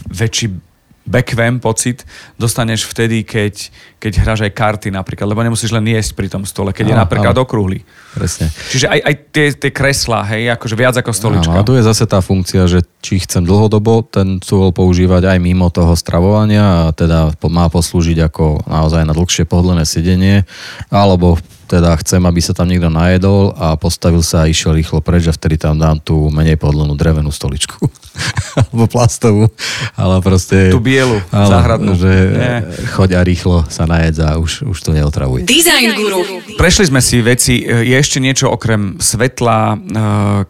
väčší 0.10 0.69
backvem 1.10 1.58
pocit 1.58 2.06
dostaneš 2.38 2.86
vtedy, 2.86 3.26
keď, 3.26 3.74
keď 3.98 4.14
hráš 4.22 4.46
aj 4.46 4.54
karty 4.54 4.88
napríklad, 4.94 5.26
lebo 5.26 5.42
nemusíš 5.42 5.74
len 5.74 5.82
jesť 5.90 6.14
pri 6.14 6.30
tom 6.30 6.46
stole, 6.46 6.70
keď 6.70 6.86
áno, 6.86 6.92
je 6.94 6.96
napríklad 7.02 7.34
áno. 7.34 7.44
okrúhly. 7.50 7.82
Presne. 8.14 8.54
Čiže 8.54 8.86
aj, 8.86 9.00
aj 9.02 9.16
tie, 9.34 9.46
tie 9.58 9.72
kreslá, 9.74 10.22
hej, 10.30 10.54
akože 10.54 10.76
viac 10.78 10.96
ako 11.02 11.10
stolička. 11.10 11.50
Áno, 11.50 11.66
a 11.66 11.68
tu 11.68 11.74
je 11.74 11.82
zase 11.82 12.06
tá 12.06 12.22
funkcia, 12.22 12.70
že 12.70 12.86
či 13.02 13.18
chcem 13.26 13.42
dlhodobo 13.42 14.06
ten 14.06 14.38
stôl 14.38 14.70
používať 14.70 15.34
aj 15.34 15.38
mimo 15.42 15.74
toho 15.74 15.98
stravovania 15.98 16.86
a 16.86 16.94
teda 16.94 17.34
má 17.50 17.66
poslúžiť 17.74 18.30
ako 18.30 18.70
naozaj 18.70 19.02
na 19.02 19.18
dlhšie 19.18 19.50
pohodlné 19.50 19.90
sedenie, 19.90 20.46
alebo 20.94 21.42
teda 21.70 21.94
chcem, 22.02 22.18
aby 22.26 22.42
sa 22.42 22.58
tam 22.58 22.66
niekto 22.66 22.90
najedol 22.90 23.54
a 23.54 23.78
postavil 23.78 24.26
sa 24.26 24.46
a 24.46 24.50
išiel 24.50 24.74
rýchlo 24.74 25.06
preč 25.06 25.30
a 25.30 25.34
vtedy 25.34 25.62
tam 25.62 25.78
dám 25.78 26.02
tú 26.02 26.34
menej 26.34 26.58
podlenú 26.58 26.98
drevenú 26.98 27.30
stoličku. 27.30 27.86
Alebo 28.60 28.86
plastovú, 28.92 29.48
ale 29.96 30.20
proste... 30.20 30.70
Tú 30.70 30.84
bielu, 30.84 31.22
ale, 31.32 31.48
záhradnú. 31.48 31.96
Že 31.96 32.12
Nie. 32.36 32.58
choď 32.92 33.10
a 33.18 33.22
rýchlo 33.24 33.64
sa 33.72 33.88
najedz 33.88 34.18
a 34.20 34.30
už, 34.36 34.68
už 34.68 34.78
to 34.84 34.92
neotravuj. 34.92 35.48
Design 35.48 35.96
Guru. 35.96 36.22
Prešli 36.60 36.92
sme 36.92 37.00
si 37.00 37.24
veci. 37.24 37.64
Je 37.64 37.96
ešte 37.96 38.20
niečo 38.20 38.52
okrem 38.52 39.00
svetla, 39.00 39.60
eh, 39.74 39.80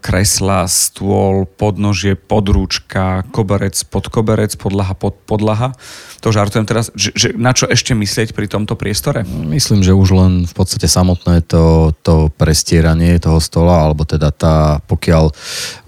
kresla, 0.01 0.65
stôl, 0.65 1.45
podnožie, 1.45 2.17
podrúčka, 2.17 3.27
koberec, 3.29 3.77
podkoberec, 3.87 4.57
podlaha, 4.57 4.93
pod 4.97 5.19
podlaha. 5.29 5.77
To 6.25 6.33
žartujem 6.35 6.65
teraz. 6.67 6.91
Že, 6.97 7.09
že 7.15 7.27
na 7.37 7.55
čo 7.55 7.69
ešte 7.69 7.95
myslieť 7.95 8.35
pri 8.35 8.49
tomto 8.51 8.75
priestore? 8.75 9.23
Myslím, 9.27 9.85
že 9.85 9.95
už 9.95 10.09
len 10.11 10.33
v 10.43 10.53
podstate 10.53 10.89
samotné 10.89 11.45
to, 11.47 11.95
to 12.03 12.27
prestieranie 12.35 13.21
toho 13.21 13.39
stola, 13.39 13.87
alebo 13.87 14.03
teda 14.03 14.33
tá, 14.33 14.83
pokiaľ 14.89 15.31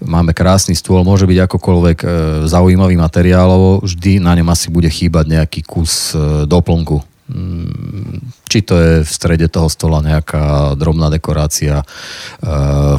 máme 0.00 0.32
krásny 0.32 0.72
stôl, 0.72 1.04
môže 1.04 1.28
byť 1.28 1.38
akokoľvek 1.44 1.71
e, 1.80 2.06
zaujímavý 2.44 3.00
materiál, 3.00 3.80
vždy 3.80 4.20
na 4.20 4.36
ňom 4.36 4.52
asi 4.52 4.68
bude 4.68 4.90
chýbať 4.92 5.24
nejaký 5.30 5.60
kus 5.64 6.12
e, 6.12 6.44
doplnku. 6.44 7.00
Mm, 7.32 8.34
Či 8.44 8.58
to 8.68 8.74
je 8.76 8.92
v 9.06 9.10
strede 9.10 9.48
toho 9.48 9.72
stola 9.72 10.04
nejaká 10.04 10.76
drobná 10.76 11.08
dekorácia, 11.08 11.80
e, 11.80 11.86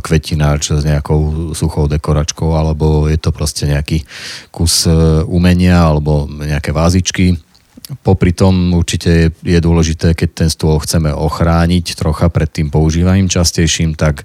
kvetináč 0.02 0.74
s 0.74 0.82
nejakou 0.82 1.54
suchou 1.54 1.86
dekoračkou, 1.86 2.58
alebo 2.58 3.06
je 3.06 3.20
to 3.22 3.30
proste 3.30 3.70
nejaký 3.70 4.02
kus 4.50 4.90
e, 4.90 5.22
umenia, 5.30 5.86
alebo 5.86 6.26
nejaké 6.26 6.74
vázičky. 6.74 7.38
Popri 7.84 8.32
tom 8.32 8.72
určite 8.72 9.10
je, 9.12 9.28
je 9.44 9.60
dôležité, 9.60 10.16
keď 10.16 10.30
ten 10.32 10.50
stôl 10.50 10.80
chceme 10.80 11.12
ochrániť 11.12 12.00
trocha 12.00 12.32
pred 12.32 12.48
tým 12.48 12.72
používaním 12.72 13.28
častejším, 13.28 14.00
tak, 14.00 14.24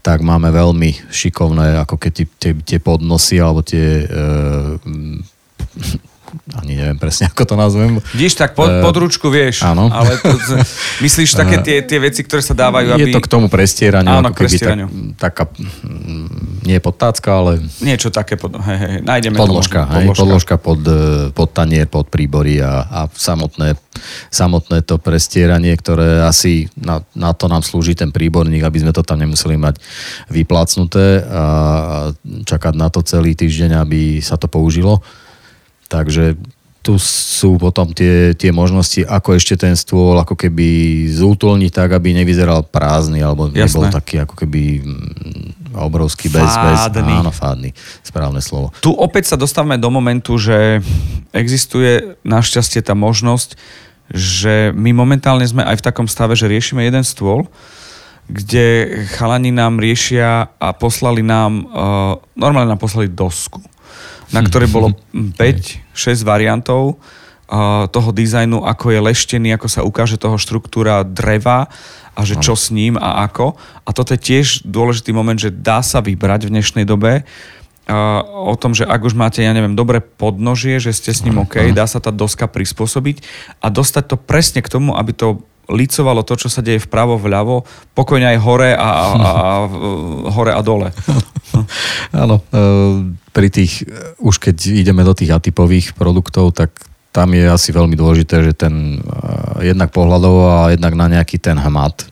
tak 0.00 0.24
máme 0.24 0.48
veľmi 0.48 1.12
šikovné, 1.12 1.84
ako 1.84 2.00
keď 2.00 2.12
tie, 2.40 2.56
tie, 2.64 2.78
podnosy 2.80 3.36
alebo 3.44 3.60
tie 3.60 4.08
e, 4.08 5.20
ani 6.54 6.72
neviem 6.74 6.98
presne, 6.98 7.30
ako 7.30 7.42
to 7.46 7.54
nazvem. 7.54 8.02
Vidíš, 8.10 8.34
tak 8.34 8.58
pod, 8.58 8.66
Eh, 8.66 8.82
pod 8.82 8.94
ručku 8.98 9.30
vieš. 9.30 9.62
áno. 9.62 9.86
Ale 9.92 10.18
to, 10.18 10.34
myslíš 10.98 11.38
také 11.38 11.62
tie, 11.62 11.76
tie 11.86 11.98
veci, 12.02 12.26
ktoré 12.26 12.42
sa 12.42 12.56
dávajú, 12.58 12.90
aby... 12.90 13.06
Je 13.06 13.14
to 13.14 13.22
k 13.22 13.28
tomu 13.30 13.46
prestieraniu, 13.46 14.10
Áno, 14.18 14.34
k 14.34 14.34
keby 14.34 14.34
tak, 14.34 14.42
prestieraniu. 14.42 14.86
taká, 15.14 15.44
nie 16.64 16.80
podtácka, 16.80 17.28
ale 17.28 17.60
Niečo 17.84 18.08
také, 18.08 18.40
pod, 18.40 18.56
hej, 18.56 18.78
hej, 18.80 18.92
nájdeme 19.04 19.36
podložka, 19.36 19.84
to 19.84 19.92
hej, 20.00 20.06
podložka 20.16 20.56
pod, 20.56 20.80
e, 20.80 21.28
pod 21.30 21.52
tanier, 21.52 21.84
pod 21.86 22.08
príbory 22.08 22.64
a, 22.64 22.88
a 22.88 23.00
samotné, 23.12 23.76
samotné 24.32 24.80
to 24.82 24.96
prestieranie, 24.96 25.76
ktoré 25.76 26.24
asi 26.24 26.72
na, 26.74 27.04
na 27.12 27.36
to 27.36 27.46
nám 27.46 27.60
slúži 27.60 27.92
ten 27.92 28.08
príborník, 28.08 28.64
aby 28.64 28.80
sme 28.80 28.96
to 28.96 29.04
tam 29.04 29.20
nemuseli 29.20 29.60
mať 29.60 29.76
vyplácnuté 30.32 31.20
a 31.28 31.44
čakať 32.48 32.74
na 32.74 32.88
to 32.88 33.04
celý 33.04 33.36
týždeň, 33.36 33.84
aby 33.84 34.24
sa 34.24 34.40
to 34.40 34.48
použilo. 34.48 35.04
Takže 35.92 36.34
tu 36.84 37.00
sú 37.00 37.56
potom 37.56 37.88
tie, 37.96 38.36
tie 38.36 38.52
možnosti, 38.52 39.00
ako 39.08 39.40
ešte 39.40 39.56
ten 39.56 39.72
stôl 39.72 40.20
ako 40.20 40.36
keby 40.36 40.68
zútolniť 41.08 41.72
tak, 41.72 41.96
aby 41.96 42.12
nevyzeral 42.12 42.60
prázdny, 42.68 43.24
alebo 43.24 43.48
nebol 43.48 43.88
Jasné. 43.88 43.96
taký 43.96 44.20
ako 44.20 44.36
keby 44.44 44.84
mm, 44.84 45.80
obrovský 45.80 46.28
bez, 46.28 46.44
bez 46.44 46.78
Fádny. 46.84 47.14
áno, 47.24 47.32
fádny, 47.32 47.72
správne 48.04 48.44
slovo. 48.44 48.68
Tu 48.84 48.92
opäť 48.92 49.32
sa 49.32 49.40
dostávame 49.40 49.80
do 49.80 49.88
momentu, 49.88 50.36
že 50.36 50.84
existuje 51.32 52.20
našťastie 52.20 52.84
tá 52.84 52.92
možnosť, 52.92 53.56
že 54.12 54.68
my 54.76 54.92
momentálne 54.92 55.48
sme 55.48 55.64
aj 55.64 55.80
v 55.80 55.86
takom 55.88 56.04
stave, 56.04 56.36
že 56.36 56.52
riešime 56.52 56.84
jeden 56.84 57.00
stôl, 57.00 57.48
kde 58.28 59.00
chalani 59.16 59.52
nám 59.52 59.80
riešia 59.80 60.52
a 60.60 60.68
poslali 60.76 61.24
nám, 61.24 61.64
uh, 61.64 62.20
normálne 62.36 62.76
nám 62.76 62.80
poslali 62.80 63.08
dosku, 63.08 63.64
na 64.34 64.42
ktorej 64.42 64.68
bolo 64.74 64.98
5-6 65.14 66.26
variantov 66.26 66.98
uh, 67.46 67.86
toho 67.86 68.10
dizajnu, 68.10 68.66
ako 68.66 68.90
je 68.90 69.00
leštený, 69.00 69.54
ako 69.54 69.68
sa 69.70 69.86
ukáže 69.86 70.18
toho 70.18 70.34
štruktúra 70.34 71.06
dreva 71.06 71.70
a 72.14 72.20
že 72.26 72.38
čo 72.42 72.58
s 72.58 72.74
ním 72.74 72.98
a 72.98 73.26
ako. 73.26 73.54
A 73.86 73.90
toto 73.94 74.14
je 74.14 74.20
tiež 74.22 74.66
dôležitý 74.66 75.14
moment, 75.14 75.38
že 75.38 75.54
dá 75.54 75.82
sa 75.82 76.02
vybrať 76.02 76.50
v 76.50 76.52
dnešnej 76.58 76.86
dobe 76.86 77.22
a 77.84 78.24
o 78.24 78.56
tom, 78.56 78.72
že 78.72 78.88
ak 78.88 79.04
už 79.04 79.12
máte, 79.12 79.44
ja 79.44 79.52
neviem, 79.52 79.76
dobré 79.76 80.00
podnožie, 80.00 80.80
že 80.80 80.96
ste 80.96 81.12
s 81.12 81.20
ním 81.20 81.44
OK, 81.44 81.60
dá 81.76 81.84
sa 81.84 82.00
tá 82.00 82.08
doska 82.08 82.48
prispôsobiť 82.48 83.20
a 83.60 83.68
dostať 83.68 84.04
to 84.08 84.16
presne 84.16 84.64
k 84.64 84.72
tomu, 84.72 84.96
aby 84.96 85.12
to 85.12 85.44
licovalo 85.68 86.24
to, 86.24 86.36
čo 86.40 86.48
sa 86.48 86.64
deje 86.64 86.80
vpravo, 86.80 87.20
vľavo, 87.20 87.68
pokojne 87.92 88.36
aj 88.36 88.38
hore 88.40 88.72
a, 88.72 88.80
a, 88.80 88.88
a, 88.88 89.00
a 89.20 90.30
hore 90.32 90.52
a 90.56 90.60
dole. 90.64 90.88
Áno, 92.10 92.36
e, 92.40 92.42
pri 93.30 93.48
tých, 93.50 93.86
e, 93.86 94.18
už 94.18 94.42
keď 94.42 94.56
ideme 94.74 95.06
do 95.06 95.14
tých 95.14 95.30
atypových 95.30 95.94
produktov, 95.94 96.50
tak 96.54 96.74
tam 97.14 97.30
je 97.30 97.46
asi 97.46 97.70
veľmi 97.70 97.94
dôležité, 97.94 98.42
že 98.42 98.52
ten 98.58 98.98
e, 98.98 99.68
jednak 99.70 99.94
pohľadovo 99.94 100.42
a 100.50 100.74
jednak 100.74 100.98
na 100.98 101.06
nejaký 101.06 101.38
ten 101.38 101.54
hmat, 101.54 102.10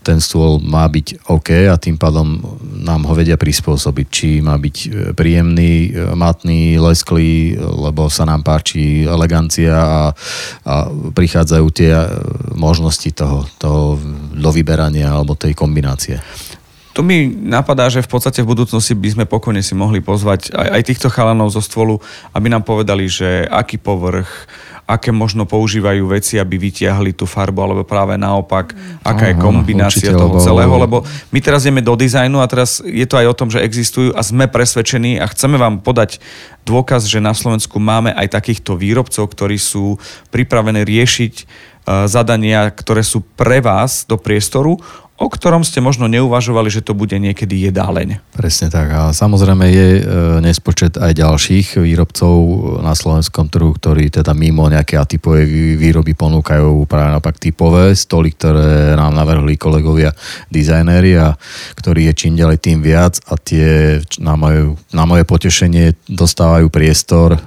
ten 0.00 0.24
stôl 0.24 0.56
má 0.64 0.88
byť 0.88 1.28
OK 1.28 1.68
a 1.68 1.76
tým 1.76 2.00
pádom 2.00 2.40
nám 2.80 3.04
ho 3.04 3.12
vedia 3.12 3.36
prispôsobiť. 3.36 4.06
Či 4.08 4.28
má 4.40 4.56
byť 4.56 4.76
príjemný, 5.12 5.92
matný, 6.16 6.80
lesklý, 6.80 7.60
lebo 7.60 8.08
sa 8.08 8.24
nám 8.24 8.40
páči 8.40 9.04
elegancia 9.04 9.76
a, 9.76 10.02
a 10.64 10.74
prichádzajú 11.12 11.66
tie 11.76 11.92
možnosti 12.56 13.12
toho, 13.12 13.44
toho 13.60 14.00
do 14.32 14.48
vyberania 14.48 15.12
alebo 15.12 15.36
tej 15.36 15.52
kombinácie. 15.52 16.16
Tu 16.98 17.06
mi 17.06 17.30
napadá, 17.30 17.86
že 17.86 18.02
v 18.02 18.10
podstate 18.10 18.42
v 18.42 18.50
budúcnosti 18.50 18.90
by 18.90 19.14
sme 19.14 19.24
pokojne 19.30 19.62
si 19.62 19.70
mohli 19.78 20.02
pozvať 20.02 20.50
aj, 20.50 20.68
aj 20.74 20.82
týchto 20.82 21.06
chalanov 21.06 21.54
zo 21.54 21.62
stôlu, 21.62 22.02
aby 22.34 22.50
nám 22.50 22.66
povedali, 22.66 23.06
že 23.06 23.46
aký 23.46 23.78
povrch, 23.78 24.26
aké 24.82 25.14
možno 25.14 25.46
používajú 25.46 26.10
veci, 26.10 26.42
aby 26.42 26.58
vytiahli 26.58 27.14
tú 27.14 27.22
farbu, 27.22 27.60
alebo 27.62 27.82
práve 27.86 28.18
naopak, 28.18 28.74
aká 29.06 29.30
je 29.30 29.38
kombinácia 29.38 30.10
určite, 30.10 30.18
toho 30.18 30.34
lebo- 30.34 30.42
celého, 30.42 30.74
lebo 30.74 30.96
my 31.30 31.38
teraz 31.38 31.70
ideme 31.70 31.86
do 31.86 31.94
dizajnu 31.94 32.42
a 32.42 32.50
teraz 32.50 32.82
je 32.82 33.06
to 33.06 33.14
aj 33.14 33.30
o 33.30 33.38
tom, 33.38 33.46
že 33.46 33.62
existujú 33.62 34.18
a 34.18 34.24
sme 34.26 34.50
presvedčení 34.50 35.22
a 35.22 35.30
chceme 35.30 35.54
vám 35.54 35.78
podať 35.78 36.18
dôkaz, 36.66 37.06
že 37.06 37.22
na 37.22 37.30
Slovensku 37.30 37.78
máme 37.78 38.10
aj 38.10 38.42
takýchto 38.42 38.74
výrobcov, 38.74 39.22
ktorí 39.22 39.54
sú 39.54 40.02
pripravení 40.34 40.82
riešiť 40.82 41.34
e, 41.36 41.44
zadania, 42.10 42.72
ktoré 42.74 43.06
sú 43.06 43.22
pre 43.22 43.62
vás 43.62 44.02
do 44.02 44.18
priestoru, 44.18 44.82
o 45.18 45.26
ktorom 45.26 45.66
ste 45.66 45.82
možno 45.82 46.06
neuvažovali, 46.06 46.70
že 46.70 46.86
to 46.86 46.94
bude 46.94 47.14
niekedy 47.18 47.66
jedáleň. 47.66 48.22
Presne 48.30 48.70
tak. 48.70 48.86
A 48.94 49.10
samozrejme 49.10 49.66
je 49.66 49.88
e, 49.98 50.02
nespočet 50.38 50.94
aj 50.94 51.18
ďalších 51.18 51.82
výrobcov 51.82 52.34
na 52.86 52.94
slovenskom 52.94 53.50
trhu, 53.50 53.74
ktorí 53.74 54.14
teda 54.14 54.30
mimo 54.30 54.70
nejaké 54.70 54.94
atypové 54.94 55.42
vý- 55.42 55.74
výroby 55.74 56.14
ponúkajú 56.14 56.86
práve 56.86 57.18
naopak 57.18 57.34
typové 57.42 57.98
stoly, 57.98 58.30
ktoré 58.30 58.94
nám 58.94 59.10
navrhli 59.18 59.58
kolegovia 59.58 60.14
dizajnéri 60.54 61.18
a 61.18 61.34
ktorí 61.74 62.06
je 62.08 62.14
čím 62.14 62.38
ďalej 62.38 62.58
tým 62.62 62.78
viac 62.78 63.18
a 63.26 63.34
tie 63.34 63.98
na, 64.22 64.38
moje, 64.38 64.78
na 64.94 65.02
moje 65.02 65.26
potešenie 65.26 65.98
dostávajú 66.06 66.70
priestor 66.70 67.34
e, 67.34 67.38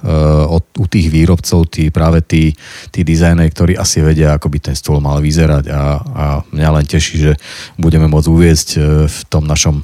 od, 0.44 0.68
u 0.76 0.86
tých 0.92 1.08
výrobcov, 1.08 1.72
tí, 1.72 1.88
práve 1.88 2.20
tí, 2.20 2.52
tí 2.92 3.08
dizajnéri, 3.08 3.48
ktorí 3.48 3.74
asi 3.80 4.04
vedia, 4.04 4.36
ako 4.36 4.52
by 4.52 4.60
ten 4.60 4.76
stôl 4.76 5.00
mal 5.00 5.24
vyzerať 5.24 5.72
a, 5.72 5.82
a 6.04 6.26
mňa 6.52 6.70
len 6.76 6.84
teší, 6.84 7.16
že 7.16 7.34
budeme 7.78 8.08
môcť 8.08 8.28
uviezť 8.28 8.69
e, 8.76 8.80
v 9.10 9.19
tom 9.28 9.43
našom 9.47 9.84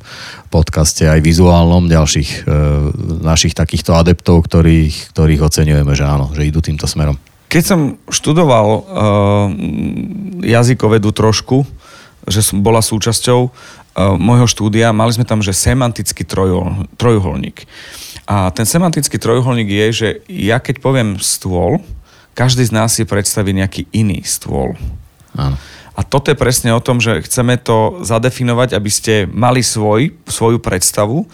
podcaste 0.54 1.04
aj 1.06 1.20
vizuálnom 1.24 1.90
ďalších 1.90 2.30
e, 2.30 2.56
našich 3.22 3.54
takýchto 3.58 3.96
adeptov, 3.98 4.46
ktorých, 4.46 5.12
ktorých 5.16 5.42
oceňujeme, 5.42 5.94
že 5.94 6.06
áno, 6.06 6.32
že 6.34 6.48
idú 6.48 6.62
týmto 6.62 6.86
smerom. 6.86 7.20
Keď 7.48 7.64
som 7.64 7.96
študoval 8.12 8.68
uh, 8.68 8.84
jazykovedu 10.44 11.16
trošku, 11.16 11.64
že 12.28 12.44
som 12.44 12.60
bola 12.60 12.84
súčasťou 12.84 13.40
uh, 13.48 13.52
môjho 14.20 14.52
štúdia, 14.52 14.92
mali 14.92 15.16
sme 15.16 15.24
tam, 15.24 15.40
že 15.40 15.56
semantický 15.56 16.28
trojul, 16.28 16.92
trojuholník. 17.00 17.64
A 18.28 18.52
ten 18.52 18.68
semantický 18.68 19.16
trojuholník 19.16 19.72
je, 19.72 19.88
že 19.96 20.08
ja 20.28 20.60
keď 20.60 20.84
poviem 20.84 21.16
stôl, 21.24 21.80
každý 22.36 22.68
z 22.68 22.76
nás 22.76 22.92
si 22.92 23.08
predstaví 23.08 23.56
nejaký 23.56 23.88
iný 23.96 24.28
stôl. 24.28 24.76
Áno. 25.32 25.56
A 25.98 26.06
toto 26.06 26.30
je 26.30 26.38
presne 26.38 26.70
o 26.78 26.80
tom, 26.80 27.02
že 27.02 27.26
chceme 27.26 27.58
to 27.58 28.06
zadefinovať, 28.06 28.78
aby 28.78 28.90
ste 28.94 29.26
mali 29.26 29.66
svoj, 29.66 30.14
svoju 30.30 30.62
predstavu, 30.62 31.26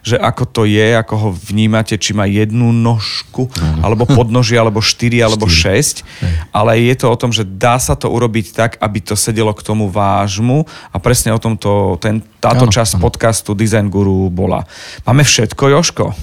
že 0.00 0.16
ako 0.16 0.44
to 0.48 0.62
je, 0.64 0.96
ako 0.96 1.14
ho 1.20 1.28
vnímate, 1.36 2.00
či 2.00 2.16
má 2.16 2.24
jednu 2.24 2.72
nožku, 2.72 3.52
alebo 3.84 4.08
podnožie, 4.08 4.56
alebo 4.56 4.80
štyri, 4.80 5.20
alebo 5.20 5.44
šesť. 5.44 6.00
Ale 6.48 6.80
je 6.80 6.94
to 6.96 7.12
o 7.12 7.20
tom, 7.20 7.28
že 7.28 7.44
dá 7.44 7.76
sa 7.76 7.92
to 7.92 8.08
urobiť 8.08 8.56
tak, 8.56 8.70
aby 8.80 9.04
to 9.04 9.18
sedelo 9.18 9.52
k 9.52 9.60
tomu 9.60 9.92
vášmu 9.92 10.64
a 10.64 10.96
presne 10.96 11.36
o 11.36 11.42
tomto 11.42 12.00
ten, 12.00 12.24
táto 12.40 12.64
Áno, 12.64 12.72
časť 12.72 12.96
áno. 12.96 13.02
podcastu 13.04 13.52
Design 13.52 13.92
Guru 13.92 14.32
bola. 14.32 14.64
Máme 15.04 15.28
všetko, 15.28 15.76
Joško? 15.76 16.16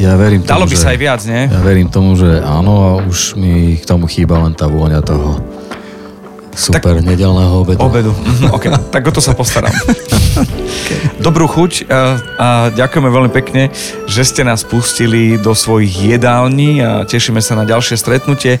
Ja 0.00 0.16
verím 0.16 0.42
Dalo 0.42 0.64
tomu, 0.64 0.72
by 0.72 0.76
že, 0.80 0.82
sa 0.82 0.90
aj 0.96 0.98
viac, 0.98 1.20
nie? 1.28 1.42
Ja 1.46 1.60
verím 1.60 1.92
tomu, 1.92 2.16
že 2.16 2.40
áno 2.40 2.72
a 2.80 2.90
už 3.04 3.36
mi 3.36 3.76
k 3.76 3.84
tomu 3.84 4.08
chýba 4.08 4.40
len 4.40 4.56
tá 4.56 4.64
vôňa 4.64 5.04
toho 5.04 5.59
super 6.54 6.98
nedelného 7.02 7.62
obedu. 7.62 7.78
Obedu. 7.80 8.12
Mhm, 8.12 8.50
OK, 8.50 8.64
tak 8.90 9.02
o 9.06 9.12
to 9.12 9.22
sa 9.22 9.32
postaram. 9.32 9.72
Dobrú 11.26 11.44
chuť 11.46 11.86
a, 11.86 12.00
a 12.40 12.48
ďakujeme 12.72 13.08
veľmi 13.12 13.30
pekne, 13.30 13.68
že 14.08 14.24
ste 14.24 14.42
nás 14.42 14.64
pustili 14.64 15.36
do 15.36 15.52
svojich 15.52 16.16
jedální 16.16 16.80
a 16.80 17.04
tešíme 17.04 17.44
sa 17.44 17.54
na 17.54 17.68
ďalšie 17.68 17.96
stretnutie 18.00 18.56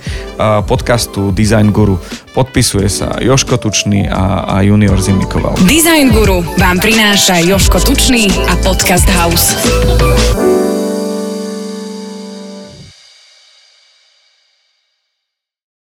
podcastu 0.68 1.32
Design 1.32 1.72
Guru. 1.72 1.96
Podpisuje 2.36 2.86
sa 2.92 3.16
Joško 3.18 3.56
Tučný 3.56 4.06
a, 4.06 4.44
a 4.44 4.54
Junior 4.62 5.00
Zimnikoval. 5.00 5.56
Design 5.64 6.12
Guru 6.12 6.44
vám 6.60 6.78
prináša 6.78 7.40
Joško 7.42 7.80
Tučný 7.80 8.28
a 8.46 8.54
Podcast 8.60 9.08
House. 9.08 9.56